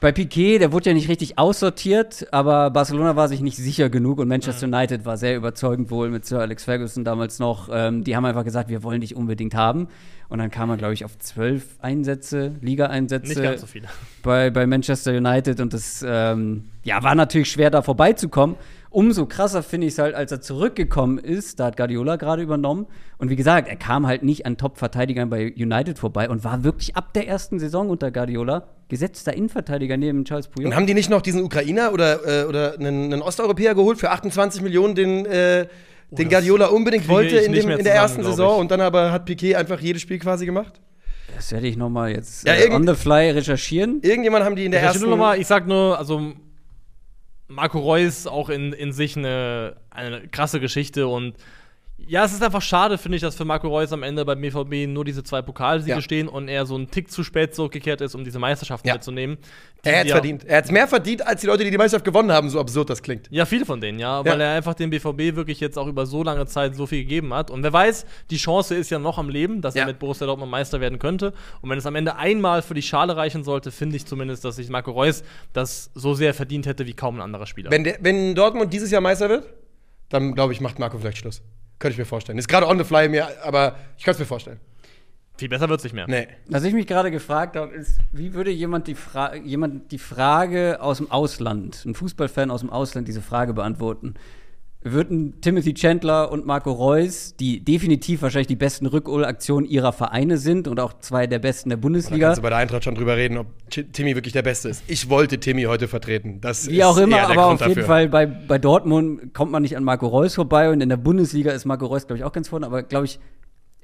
bei 0.00 0.12
Piquet, 0.12 0.58
der 0.58 0.72
wurde 0.72 0.90
ja 0.90 0.94
nicht 0.94 1.10
richtig 1.10 1.38
aussortiert, 1.38 2.26
aber 2.32 2.70
Barcelona 2.70 3.16
war 3.16 3.28
sich 3.28 3.40
nicht 3.40 3.56
sicher 3.56 3.90
genug 3.90 4.18
und 4.18 4.28
Manchester 4.28 4.66
United 4.66 5.04
war 5.04 5.18
sehr 5.18 5.36
überzeugend 5.36 5.90
wohl 5.90 6.08
mit 6.08 6.24
Sir 6.24 6.40
Alex 6.40 6.64
Ferguson 6.64 7.04
damals 7.04 7.38
noch. 7.38 7.68
Ähm, 7.70 8.02
die 8.02 8.16
haben 8.16 8.24
einfach 8.24 8.44
gesagt, 8.44 8.70
wir 8.70 8.82
wollen 8.82 9.02
dich 9.02 9.14
unbedingt 9.14 9.54
haben. 9.54 9.88
Und 10.30 10.38
dann 10.38 10.50
kam 10.50 10.70
er, 10.70 10.76
glaube 10.76 10.94
ich, 10.94 11.04
auf 11.04 11.18
zwölf 11.18 11.76
Einsätze, 11.80 12.52
Liga-Einsätze 12.60 13.28
Nicht 13.28 13.42
ganz 13.42 13.60
so 13.60 13.66
viele. 13.66 13.88
bei, 14.22 14.50
bei 14.50 14.64
Manchester 14.64 15.12
United 15.12 15.60
und 15.60 15.74
das 15.74 16.04
ähm, 16.06 16.70
ja, 16.84 17.02
war 17.02 17.16
natürlich 17.16 17.50
schwer, 17.50 17.70
da 17.70 17.82
vorbeizukommen. 17.82 18.56
Umso 18.90 19.26
krasser 19.26 19.62
finde 19.62 19.88
ich 19.88 19.94
es 19.94 19.98
halt, 19.98 20.14
als 20.14 20.32
er 20.32 20.40
zurückgekommen 20.40 21.18
ist, 21.18 21.60
da 21.60 21.66
hat 21.66 21.76
Guardiola 21.76 22.16
gerade 22.16 22.42
übernommen. 22.42 22.86
Und 23.18 23.28
wie 23.28 23.36
gesagt, 23.36 23.68
er 23.68 23.76
kam 23.76 24.06
halt 24.06 24.22
nicht 24.22 24.46
an 24.46 24.56
Top-Verteidigern 24.56 25.30
bei 25.30 25.52
United 25.56 25.98
vorbei 25.98 26.28
und 26.28 26.42
war 26.42 26.64
wirklich 26.64 26.96
ab 26.96 27.12
der 27.12 27.28
ersten 27.28 27.58
Saison 27.58 27.90
unter 27.90 28.10
Guardiola 28.10 28.68
gesetzter 28.88 29.32
Innenverteidiger 29.34 29.96
neben 29.96 30.24
Charles 30.24 30.48
Puyol. 30.48 30.68
Und 30.68 30.76
haben 30.76 30.86
die 30.86 30.94
nicht 30.94 31.10
noch 31.10 31.22
diesen 31.22 31.42
Ukrainer 31.42 31.92
oder, 31.92 32.42
äh, 32.42 32.44
oder 32.46 32.74
einen, 32.74 33.12
einen 33.12 33.22
Osteuropäer 33.22 33.74
geholt 33.74 33.98
für 33.98 34.10
28 34.10 34.62
Millionen, 34.62 34.94
den, 34.94 35.26
äh, 35.26 35.66
den 36.10 36.28
Guardiola 36.28 36.66
unbedingt 36.66 37.08
wollte 37.08 37.36
in, 37.36 37.52
dem, 37.52 37.70
in 37.70 37.84
der 37.84 37.94
ersten 37.94 38.22
Saison 38.22 38.54
ich. 38.54 38.60
und 38.60 38.70
dann 38.70 38.80
aber 38.80 39.12
hat 39.12 39.24
Piquet 39.24 39.54
einfach 39.56 39.80
jedes 39.80 40.02
Spiel 40.02 40.18
quasi 40.18 40.46
gemacht? 40.46 40.80
Das 41.36 41.52
werde 41.52 41.68
ich 41.68 41.76
noch 41.76 41.88
mal 41.88 42.10
jetzt 42.10 42.46
Ja, 42.46 42.54
äh, 42.54 42.70
on 42.70 42.86
the 42.86 42.94
fly 42.94 43.30
recherchieren. 43.30 44.00
Irgendjemand 44.02 44.44
haben 44.44 44.56
die 44.56 44.64
in 44.64 44.72
der 44.72 44.82
ersten. 44.82 45.00
nur 45.00 45.10
noch 45.10 45.16
mal, 45.16 45.38
ich 45.38 45.46
sag 45.46 45.66
nur, 45.66 45.98
also 45.98 46.32
Marco 47.48 47.78
Reus 47.78 48.26
auch 48.26 48.48
in, 48.48 48.72
in 48.72 48.92
sich 48.92 49.16
eine, 49.16 49.76
eine 49.90 50.28
krasse 50.28 50.60
Geschichte 50.60 51.06
und 51.08 51.34
ja, 52.08 52.24
es 52.24 52.32
ist 52.32 52.42
einfach 52.42 52.62
schade, 52.62 52.98
finde 52.98 53.16
ich, 53.16 53.22
dass 53.22 53.34
für 53.36 53.44
Marco 53.44 53.68
Reus 53.68 53.92
am 53.92 54.02
Ende 54.02 54.24
beim 54.24 54.40
BVB 54.40 54.86
nur 54.88 55.04
diese 55.04 55.22
zwei 55.22 55.42
Pokalsiege 55.42 55.96
Ja. 55.96 56.00
stehen 56.00 56.28
und 56.28 56.48
er 56.48 56.66
so 56.66 56.74
einen 56.74 56.90
Tick 56.90 57.10
zu 57.10 57.22
spät 57.24 57.54
zurückgekehrt 57.54 58.00
ist, 58.00 58.14
um 58.14 58.24
diese 58.24 58.38
Meisterschaften 58.38 58.88
Ja. 58.88 58.94
mitzunehmen. 58.94 59.38
er 59.82 60.00
hat 60.00 60.04
es 60.04 60.08
ja, 60.10 60.16
verdient. 60.16 60.44
Er 60.44 60.58
hat 60.58 60.64
es 60.66 60.70
mehr 60.70 60.86
verdient 60.86 61.26
als 61.26 61.40
die 61.40 61.46
Leute, 61.46 61.64
die 61.64 61.70
die 61.70 61.78
Meisterschaft 61.78 62.04
gewonnen 62.04 62.30
haben, 62.30 62.50
so 62.50 62.60
absurd 62.60 62.90
das 62.90 63.02
klingt. 63.02 63.28
Ja, 63.30 63.46
viele 63.46 63.64
von 63.64 63.80
denen, 63.80 63.98
ja, 63.98 64.18
Ja. 64.18 64.24
weil 64.30 64.38
er 64.40 64.52
einfach 64.54 64.74
dem 64.74 64.90
BVB 64.90 65.36
wirklich 65.36 65.58
jetzt 65.60 65.78
auch 65.78 65.86
über 65.86 66.04
so 66.04 66.22
lange 66.22 66.44
Zeit 66.46 66.74
so 66.76 66.86
viel 66.86 66.98
gegeben 67.02 67.32
hat. 67.32 67.50
Und 67.50 67.62
wer 67.62 67.72
weiß, 67.72 68.04
die 68.30 68.36
Chance 68.36 68.74
ist 68.74 68.90
ja 68.90 68.98
noch 68.98 69.16
am 69.16 69.30
Leben, 69.30 69.62
dass 69.62 69.74
Ja. 69.74 69.82
er 69.82 69.86
mit 69.86 69.98
Borussia 69.98 70.26
Dortmund 70.26 70.50
Meister 70.50 70.80
werden 70.82 70.98
könnte. 70.98 71.32
Und 71.62 71.70
wenn 71.70 71.78
es 71.78 71.86
am 71.86 71.94
Ende 71.96 72.16
einmal 72.16 72.60
für 72.60 72.74
die 72.74 72.82
Schale 72.82 73.16
reichen 73.16 73.42
sollte, 73.42 73.70
finde 73.70 73.96
ich 73.96 74.04
zumindest, 74.04 74.44
dass 74.44 74.56
sich 74.56 74.68
Marco 74.68 74.90
Reus 74.90 75.22
das 75.54 75.90
so 75.94 76.12
sehr 76.12 76.34
verdient 76.34 76.66
hätte 76.66 76.86
wie 76.86 76.92
kaum 76.92 77.16
ein 77.16 77.22
anderer 77.22 77.46
Spieler. 77.46 77.70
Wenn, 77.70 77.84
der, 77.84 77.96
wenn 78.00 78.34
Dortmund 78.34 78.72
dieses 78.74 78.90
Jahr 78.90 79.00
Meister 79.00 79.30
wird, 79.30 79.44
dann 80.10 80.34
glaube 80.34 80.52
ich, 80.52 80.60
macht 80.60 80.78
Marco 80.78 80.98
vielleicht 80.98 81.16
Schluss. 81.18 81.40
Könnte 81.80 81.94
ich 81.94 81.98
mir 81.98 82.04
vorstellen. 82.04 82.38
Ist 82.38 82.46
gerade 82.46 82.68
on 82.68 82.78
the 82.78 82.84
fly 82.84 83.08
mir, 83.08 83.26
aber 83.42 83.76
ich 83.98 84.04
kann 84.04 84.12
es 84.12 84.20
mir 84.20 84.26
vorstellen. 84.26 84.60
Viel 85.38 85.48
besser 85.48 85.70
wird 85.70 85.80
es 85.80 85.84
nicht 85.84 85.94
mehr. 85.94 86.06
Nee. 86.06 86.28
Was 86.48 86.62
ich 86.64 86.74
mich 86.74 86.86
gerade 86.86 87.10
gefragt 87.10 87.56
habe, 87.56 87.74
ist, 87.74 87.98
wie 88.12 88.34
würde 88.34 88.50
jemand 88.50 88.86
die, 88.86 88.94
Fra 88.94 89.34
jemand 89.36 89.90
die 89.90 89.98
Frage 89.98 90.82
aus 90.82 90.98
dem 90.98 91.10
Ausland, 91.10 91.82
ein 91.86 91.94
Fußballfan 91.94 92.50
aus 92.50 92.60
dem 92.60 92.68
Ausland, 92.68 93.08
diese 93.08 93.22
Frage 93.22 93.54
beantworten? 93.54 94.14
Würden 94.82 95.42
Timothy 95.42 95.74
Chandler 95.74 96.32
und 96.32 96.46
Marco 96.46 96.72
Reus, 96.72 97.34
die 97.38 97.62
definitiv 97.62 98.22
wahrscheinlich 98.22 98.46
die 98.46 98.56
besten 98.56 98.86
Rückholaktionen 98.86 99.68
ihrer 99.68 99.92
Vereine 99.92 100.38
sind 100.38 100.68
und 100.68 100.80
auch 100.80 100.94
zwei 101.00 101.26
der 101.26 101.38
besten 101.38 101.68
der 101.68 101.76
Da 101.76 101.82
Bundesliga, 101.82 102.28
kannst 102.28 102.38
du 102.38 102.42
bei 102.42 102.48
der 102.48 102.58
Eintracht 102.58 102.84
schon 102.84 102.94
drüber 102.94 103.14
reden, 103.14 103.36
ob 103.36 103.46
Timmy 103.68 104.14
wirklich 104.14 104.32
der 104.32 104.40
Beste 104.40 104.70
ist. 104.70 104.82
Ich 104.86 105.10
wollte 105.10 105.38
Timmy 105.38 105.64
heute 105.64 105.86
vertreten. 105.86 106.40
Das 106.40 106.66
wie 106.66 106.82
auch 106.82 106.96
immer, 106.96 107.20
aber 107.20 107.34
Grund 107.34 107.60
auf 107.60 107.68
jeden 107.68 107.74
dafür. 107.74 107.84
Fall 107.84 108.08
bei, 108.08 108.24
bei 108.24 108.58
Dortmund 108.58 109.34
kommt 109.34 109.52
man 109.52 109.60
nicht 109.60 109.76
an 109.76 109.84
Marco 109.84 110.06
Reus 110.06 110.34
vorbei 110.34 110.70
und 110.70 110.80
in 110.80 110.88
der 110.88 110.96
Bundesliga 110.96 111.52
ist 111.52 111.66
Marco 111.66 111.84
Reus, 111.84 112.06
glaube 112.06 112.18
ich, 112.18 112.24
auch 112.24 112.32
ganz 112.32 112.48
vorne, 112.48 112.64
aber 112.64 112.82
glaube 112.82 113.04
ich, 113.04 113.20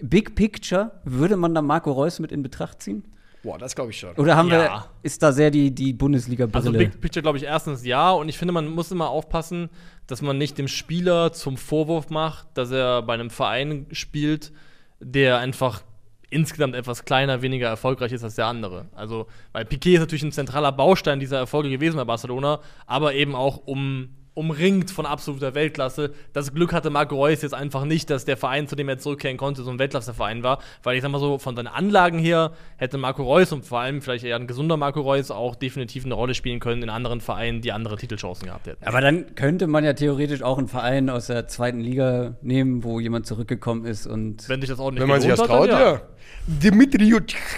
Big 0.01 0.35
Picture, 0.35 0.93
würde 1.05 1.37
man 1.37 1.55
da 1.55 1.61
Marco 1.61 1.93
Reus 1.93 2.21
mit 2.21 2.33
in 2.33 2.43
Betracht 2.43 2.83
ziehen? 2.83 3.05
Boah, 3.47 3.59
das 3.59 3.77
glaube 3.77 3.93
ich 3.93 3.99
schon. 4.01 4.11
Oder 4.17 4.37
haben 4.37 4.49
Ja. 4.51 4.59
wir, 4.59 4.85
ist 5.05 5.23
da 5.23 5.31
sehr 5.31 5.53
die, 5.53 5.73
die 5.73 5.93
Bundesliga-Brille? 5.93 6.57
Also 6.67 6.73
Big 6.77 7.01
Picture 7.01 7.23
glaube 7.23 7.39
ich 7.39 7.45
erstens 7.45 7.87
ja 7.87 8.11
und 8.11 8.29
ich 8.29 8.37
finde, 8.37 8.53
man 8.53 8.67
muss 8.69 8.91
immer 8.91 9.09
aufpassen, 9.09 9.71
dass 10.09 10.21
man 10.21 10.37
nicht 10.37 10.59
dem 10.59 10.67
Spieler 10.67 11.33
zum 11.33 11.57
Vorwurf 11.57 12.11
macht, 12.11 12.49
dass 12.55 12.73
er 12.73 13.03
bei 13.03 13.15
einem 13.15 13.31
Verein 13.31 13.87
spielt, 13.93 14.53
der 14.99 15.39
einfach 15.39 15.83
insgesamt 16.29 16.75
etwas 16.75 17.05
kleiner, 17.05 17.41
weniger 17.41 17.69
erfolgreich 17.69 18.11
ist 18.11 18.25
als 18.25 18.35
der 18.35 18.47
andere. 18.47 18.87
Also, 18.97 19.29
weil 19.53 19.65
Piquet 19.65 19.95
ist 19.95 20.01
natürlich 20.01 20.25
ein 20.25 20.33
zentraler 20.33 20.73
Baustein 20.73 21.21
dieser 21.21 21.39
Erfolge 21.39 21.71
gewesen 21.71 21.97
bei 21.97 22.05
Barcelona, 22.05 22.59
aber 22.87 23.15
eben 23.15 23.37
auch 23.37 23.59
um 23.65 24.09
umringt 24.37 24.91
von 24.91 25.07
absoluter 25.07 25.55
Weltklasse. 25.55 26.13
Das 26.35 26.53
Glück 26.53 26.75
hatte 26.75 26.91
Marco 26.91 27.17
Reus 27.17 27.41
jetzt 27.41 27.55
einfach 27.55 27.87
nicht, 27.87 28.11
dass 28.11 28.27
der 28.27 28.37
Verein, 28.37 28.69
zu 28.69 28.77
dem 28.77 28.87
er 28.89 28.99
zurückkehren 28.99 29.39
konnte, 29.39 29.63
so 29.63 29.71
ein 29.71 29.79
Weltklasseverein 29.79 30.43
war. 30.43 30.61
Weil 30.83 30.97
ich 30.97 31.03
sag 31.03 31.11
mal 31.11 31.19
so, 31.19 31.39
von 31.39 31.57
seinen 31.57 31.69
Anlagen 31.69 32.19
her 32.19 32.53
hätte 32.77 32.99
Marco 32.99 33.23
Reus 33.23 33.51
und 33.53 33.65
vor 33.65 33.81
allem 33.81 34.03
vielleicht 34.03 34.25
eher 34.25 34.37
ein 34.37 34.47
gesunder 34.47 34.77
Marco 34.77 35.01
Reus 35.01 35.31
auch 35.31 35.57
definitiv 35.57 36.05
eine 36.05 36.15
Rolle 36.15 36.35
spielen 36.35 36.61
können 36.61 36.83
in 36.83 36.91
anderen 36.91 37.23
Vereinen, 37.23 37.63
die 37.63 37.73
andere 37.73 37.97
Titelchancen 37.97 38.49
gehabt 38.49 38.67
hätten. 38.67 38.85
Aber 38.85 39.01
dann 39.01 39.35
könnte 39.37 39.67
man 39.69 39.85
ja 39.85 39.95
theoretisch 39.95 40.43
auch 40.43 40.59
einen 40.59 40.69
Verein 40.69 41.09
aus 41.09 41.29
der 41.29 41.49
zweiten 41.49 41.81
Liga 41.81 42.35
nehmen, 42.43 42.85
wo 42.85 43.01
jemand 43.01 43.27
zurückgekommen 43.27 43.87
ist 43.87 44.07
und. 44.07 44.47
Wenn 44.51 44.61
dich 44.61 44.69
das 44.69 44.79
ordentlich 44.79 45.01
Wenn 45.01 45.09
man 45.09 45.23
sich 45.23 45.31
das 45.31 45.41
traut, 45.41 45.71
hat, 45.73 45.81
dann 45.81 45.95
ja. 45.95 46.03
Dmitri 46.47 47.13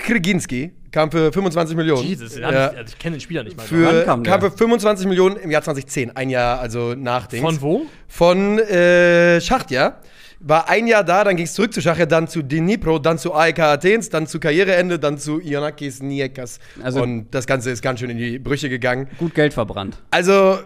Kriginski 0.04 0.72
kam 0.90 1.10
für 1.10 1.32
25 1.32 1.76
Millionen. 1.76 2.02
Jesus, 2.02 2.36
ich, 2.36 2.44
also 2.44 2.80
ich 2.86 2.98
kenne 2.98 3.16
den 3.16 3.20
Spieler 3.20 3.44
nicht 3.44 3.56
mal. 3.56 3.64
Für, 3.64 4.04
kam, 4.04 4.22
kam 4.22 4.40
für 4.40 4.50
25 4.50 5.06
Millionen 5.06 5.36
im 5.36 5.50
Jahr 5.50 5.62
2010, 5.62 6.16
ein 6.16 6.30
Jahr 6.30 6.60
also 6.60 6.94
nach 6.94 7.26
Dings. 7.26 7.42
Von 7.44 7.60
wo? 7.60 7.86
Von 8.06 8.58
äh, 8.58 9.40
Schachtja. 9.40 10.00
War 10.40 10.68
ein 10.68 10.86
Jahr 10.86 11.02
da, 11.02 11.24
dann 11.24 11.34
ging 11.34 11.46
es 11.46 11.54
zurück 11.54 11.74
zu 11.74 11.82
Schachtja, 11.82 12.06
dann 12.06 12.28
zu 12.28 12.42
Dnipro, 12.42 13.00
dann 13.00 13.18
zu 13.18 13.34
AEK 13.34 13.58
Athens, 13.58 14.08
dann 14.08 14.28
zu 14.28 14.38
Karriereende, 14.38 14.96
dann 15.00 15.18
zu 15.18 15.40
Ionakis 15.40 16.00
Niekas. 16.00 16.60
Also- 16.80 17.02
Und 17.02 17.26
das 17.32 17.44
Ganze 17.46 17.70
ist 17.70 17.82
ganz 17.82 17.98
schön 17.98 18.10
in 18.10 18.18
die 18.18 18.38
Brüche 18.38 18.68
gegangen. 18.68 19.08
gut 19.18 19.34
Geld 19.34 19.52
verbrannt. 19.52 19.98
Also, 20.12 20.60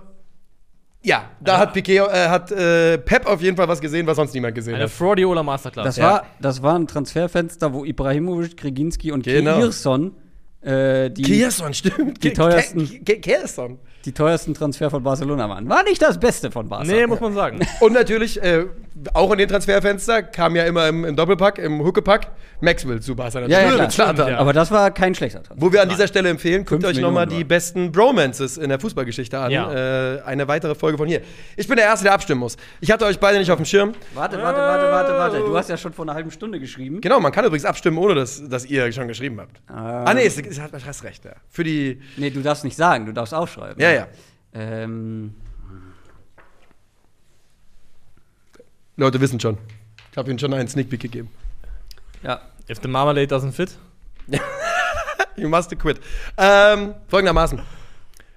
ja, 1.05 1.25
da 1.41 1.59
hat 1.59 1.73
Piquet, 1.73 1.99
äh, 1.99 2.29
hat 2.29 2.51
äh, 2.53 2.99
Pep 2.99 3.27
auf 3.27 3.41
jeden 3.43 3.57
Fall 3.57 3.69
was 3.69 3.81
gesehen, 3.81 4.07
was 4.07 4.17
sonst 4.17 4.35
niemand 4.35 4.55
gesehen 4.55 4.75
Eine 4.75 4.85
hat. 4.85 4.91
Fraudiola 4.91 5.43
Masterclass. 5.43 5.85
Das, 5.87 5.97
Ja. 5.97 6.05
war, 6.05 6.27
das 6.41 6.63
war 6.63 6.79
ein 6.79 6.87
Transferfenster, 6.87 7.73
wo 7.73 7.85
Ibrahimovic, 7.85 8.57
Kriginski 8.57 9.11
und 9.13 9.25
Genau. 9.25 9.57
Kierson 9.59 10.13
äh, 10.61 11.11
die, 11.11 11.23
Kierson, 11.23 11.75
stimmt. 11.75 12.23
die 12.23 12.33
teuersten- 12.33 13.05
Kierson. 13.05 13.79
Die 14.05 14.13
teuersten 14.13 14.55
Transfer 14.55 14.91
von 14.91 15.03
Barcelona 15.03 15.49
waren. 15.49 15.69
War 15.69 15.83
nicht 15.85 16.03
das 16.03 16.19
Beste 16.19 16.51
von 16.51 16.69
Barca. 16.69 16.85
Nee, 16.85 17.07
muss 17.07 17.21
man 17.21 17.35
sagen. 17.35 17.61
Und 17.81 17.93
natürlich, 17.93 18.43
äh, 18.43 18.67
auch 19.15 19.31
in 19.33 19.39
den 19.39 19.49
Transferfenster 19.49 20.23
kam 20.23 20.57
ja 20.57 20.65
immer 20.65 20.89
im, 20.89 21.05
im 21.05 21.17
Doppelpack, 21.17 21.59
im 21.59 21.83
Huckepack, 21.83 22.29
Maxwell 22.61 23.01
zu 23.01 23.17
Barca. 23.17 23.41
ja, 23.47 23.77
ja, 23.77 23.87
klar. 23.87 24.17
Ja. 24.29 24.39
Aber 24.39 24.53
das 24.53 24.71
war 24.71 24.91
kein 24.91 25.15
schlechter 25.15 25.43
Transfer. 25.43 25.65
Wo 25.65 25.73
wir 25.73 25.83
an 25.83 25.89
dieser 25.89 26.07
Stelle 26.07 26.29
empfehlen, 26.29 26.65
guckt 26.65 26.85
euch 26.85 27.01
nochmal 27.01 27.27
die 27.27 27.45
besten 27.45 27.93
Bromances 27.93 28.57
in 28.57 28.69
der 28.69 28.79
Fußballgeschichte 28.79 29.39
an. 29.39 29.51
Ja. 29.51 30.15
Äh, 30.17 30.23
eine 30.23 30.49
weitere 30.49 30.75
Folge 30.75 30.99
von 30.99 31.09
hier. 31.09 31.23
Ich 31.57 31.67
bin 31.67 31.77
der 31.77 31.87
Erste, 31.87 32.05
der 32.05 32.15
abstimmen 32.15 32.41
muss. 32.41 32.57
Ich 32.81 32.91
hatte 32.91 33.05
euch 33.05 33.19
beide 33.19 33.39
nicht 33.39 33.51
auf 33.51 33.59
dem 33.59 33.67
Schirm. 33.67 33.93
Warte, 34.15 34.41
warte, 34.41 34.61
warte, 34.61 34.85
warte, 34.91 35.13
warte. 35.13 35.39
Du 35.39 35.57
hast 35.57 35.71
ja 35.71 35.77
schon 35.77 35.93
vor 35.93 36.05
einer 36.05 36.15
halben 36.15 36.31
Stunde 36.31 36.61
geschrieben. 36.61 37.01
Genau, 37.01 37.21
man 37.21 37.33
kann 37.33 37.45
übrigens 37.45 37.65
abstimmen, 37.65 37.99
ohne 37.99 38.15
dass, 38.15 38.49
dass 38.49 38.65
ihr 38.67 38.91
schon 38.93 39.09
geschrieben 39.09 39.41
habt. 39.41 39.61
Ah. 39.69 40.05
Ah, 40.05 40.15
nee, 40.15 40.25
es, 40.25 40.39
es 40.39 40.61
hat, 40.61 40.71
hast 40.87 41.05
recht. 41.05 41.25
Ja. 41.25 41.33
Für 41.49 41.65
die. 41.65 42.01
Nee, 42.17 42.31
du 42.31 42.41
darfst 42.43 42.65
nicht 42.65 42.77
sagen, 42.77 43.07
du 43.07 43.13
darfst 43.13 43.35
aufschreiben. 43.35 43.81
Ja, 43.81 43.92
ja. 43.93 44.09
Ähm, 44.55 45.35
Leute 48.97 49.21
wissen 49.21 49.41
schon. 49.41 49.59
Ich 50.11 50.19
habe 50.19 50.31
ihnen 50.31 50.39
schon 50.39 50.53
einen 50.53 50.69
Sneak 50.69 50.91
Peek 50.91 51.01
gegeben. 51.01 51.31
ja. 52.23 52.41
If 52.71 52.79
the 52.81 52.89
marmalade 52.89 53.35
doesn't 53.35 53.53
fit. 53.53 53.77
You 55.37 55.49
must 55.49 55.77
quit. 55.79 56.01
Ähm, 56.37 56.95
folgendermaßen. 57.09 57.61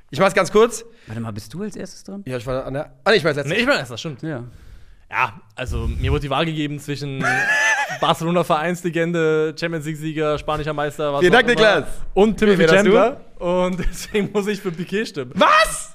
Ich 0.10 0.20
mach's 0.20 0.34
ganz 0.34 0.52
kurz. 0.52 0.86
Warte 1.08 1.22
mal, 1.22 1.32
bist 1.32 1.54
du 1.54 1.62
als 1.62 1.76
erstes 1.76 2.04
dran? 2.04 2.24
Ja, 2.26 2.38
ich 2.38 2.46
war 2.48 2.66
an 2.66 2.74
der. 2.74 2.94
Ah, 3.04 3.12
nee, 3.12 3.18
ich 3.18 3.24
war 3.24 3.32
jetzt 3.32 3.38
letzter. 3.38 3.54
Nee, 3.54 3.62
ich 3.62 3.68
meine, 3.68 3.84
das 3.84 4.00
stimmt. 4.00 4.22
Ja. 4.22 4.44
Ja, 5.10 5.40
also 5.56 5.88
mir 5.88 6.12
wurde 6.12 6.22
die 6.22 6.30
Wahl 6.30 6.46
gegeben 6.46 6.80
zwischen 6.80 7.24
Barcelona 8.02 8.44
Vereinslegende, 8.44 9.56
Champions 9.58 9.86
League-Sieger, 9.86 10.38
spanischer 10.38 10.74
Meister, 10.74 11.14
was 11.14 11.20
Vielen 11.20 11.34
Dank, 11.34 11.46
immer, 11.46 11.54
Niklas. 11.54 11.86
Und 12.14 12.38
Timothy? 12.38 12.66
Chandler. 12.66 13.22
Und 13.40 13.80
deswegen 13.92 14.32
muss 14.32 14.48
ich 14.48 14.62
für 14.62 14.72
Piquet 14.72 15.06
stimmen. 15.06 15.32
Was? 15.36 15.94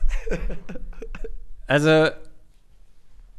Also, 1.67 2.11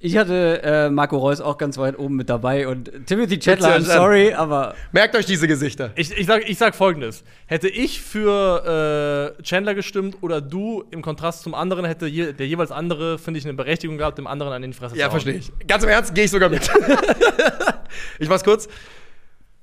ich 0.04 0.18
hatte 0.18 0.64
äh, 0.64 0.90
Marco 0.90 1.18
Reus 1.18 1.42
auch 1.42 1.60
ganz 1.60 1.78
weit 1.78 1.98
oben 2.00 2.16
mit 2.16 2.28
dabei 2.28 2.68
und 2.68 2.92
Timothy 3.06 3.38
Chandler, 3.38 3.78
I'm 3.78 3.82
sorry, 3.82 4.34
aber 4.34 4.74
Merkt 4.92 5.16
euch 5.16 5.28
diese 5.28 5.48
Gesichter. 5.48 5.92
Ich, 5.96 6.12
ich, 6.18 6.26
sag, 6.26 6.50
ich 6.50 6.58
sag 6.58 6.74
folgendes: 6.74 7.24
Hätte 7.46 7.68
ich 7.70 8.02
für 8.02 9.36
äh, 9.40 9.44
Chandler 9.44 9.76
gestimmt 9.76 10.18
oder 10.22 10.42
du 10.42 10.84
im 10.90 11.04
Kontrast 11.04 11.44
zum 11.44 11.54
anderen, 11.54 11.86
hätte 11.86 12.08
je, 12.08 12.34
der 12.34 12.48
jeweils 12.48 12.72
andere, 12.72 13.20
finde 13.20 13.38
ich, 13.40 13.46
eine 13.46 13.54
Berechtigung 13.54 14.00
gehabt, 14.00 14.18
dem 14.18 14.26
anderen 14.26 14.52
an 14.54 14.64
den 14.64 14.74
Fresse 14.74 14.96
Ja, 14.96 15.06
zu 15.06 15.14
hauen. 15.14 15.22
verstehe 15.22 15.36
ich. 15.36 15.68
Ganz 15.68 15.84
im 15.84 15.90
Ernst, 15.90 16.16
gehe 16.16 16.24
ich 16.24 16.32
sogar 16.32 16.50
mit. 16.50 16.62
ich 18.20 18.28
mach's 18.28 18.44
kurz. 18.44 18.68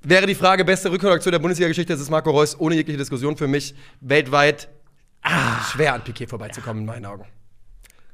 Wäre 0.03 0.27
die 0.27 0.37
Frage 0.37 0.65
beste 0.65 0.93
Rückholaktion 0.93 1.33
der 1.33 1.41
Bundesliga-Geschichte, 1.41 1.93
das 1.93 2.01
ist 2.01 2.11
Marco 2.11 2.31
Reus 2.31 2.59
ohne 2.61 2.77
jegliche 2.77 2.99
Diskussion 2.99 3.37
für 3.37 3.49
mich 3.49 3.75
weltweit 4.01 4.69
ah, 5.23 5.61
schwer 5.73 5.95
an 5.95 6.03
Piquet 6.05 6.29
vorbeizukommen, 6.29 6.83
in 6.83 6.87
meinen 6.87 7.07
Augen. 7.07 7.25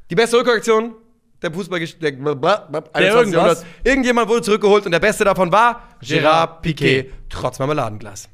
Die 0.09 0.15
beste 0.15 0.39
Rückholaktion 0.39 0.95
der 1.45 1.53
Fußballgeschichte. 1.53 2.01
Der, 2.01 2.13
irgendwas. 2.13 2.61
21. 2.93 3.33
Jahrhunderts. 3.33 3.65
Irgendjemand 3.85 4.29
wurde 4.29 4.43
zurückgeholt 4.43 4.87
und 4.87 4.93
der 4.93 5.01
beste 5.01 5.25
davon 5.25 5.53
war 5.53 5.83
Gerard 6.01 6.63
Piquet, 6.63 7.13
trotz 7.29 7.59
Marmeladenglas. 7.59 8.29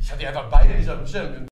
Ich 0.00 0.12
hatte 0.12 0.28
einfach 0.28 0.48
beide 0.50 0.74
nicht 0.74 0.88
auf 0.88 0.98
dem 0.98 1.06
Schirm. 1.06 1.46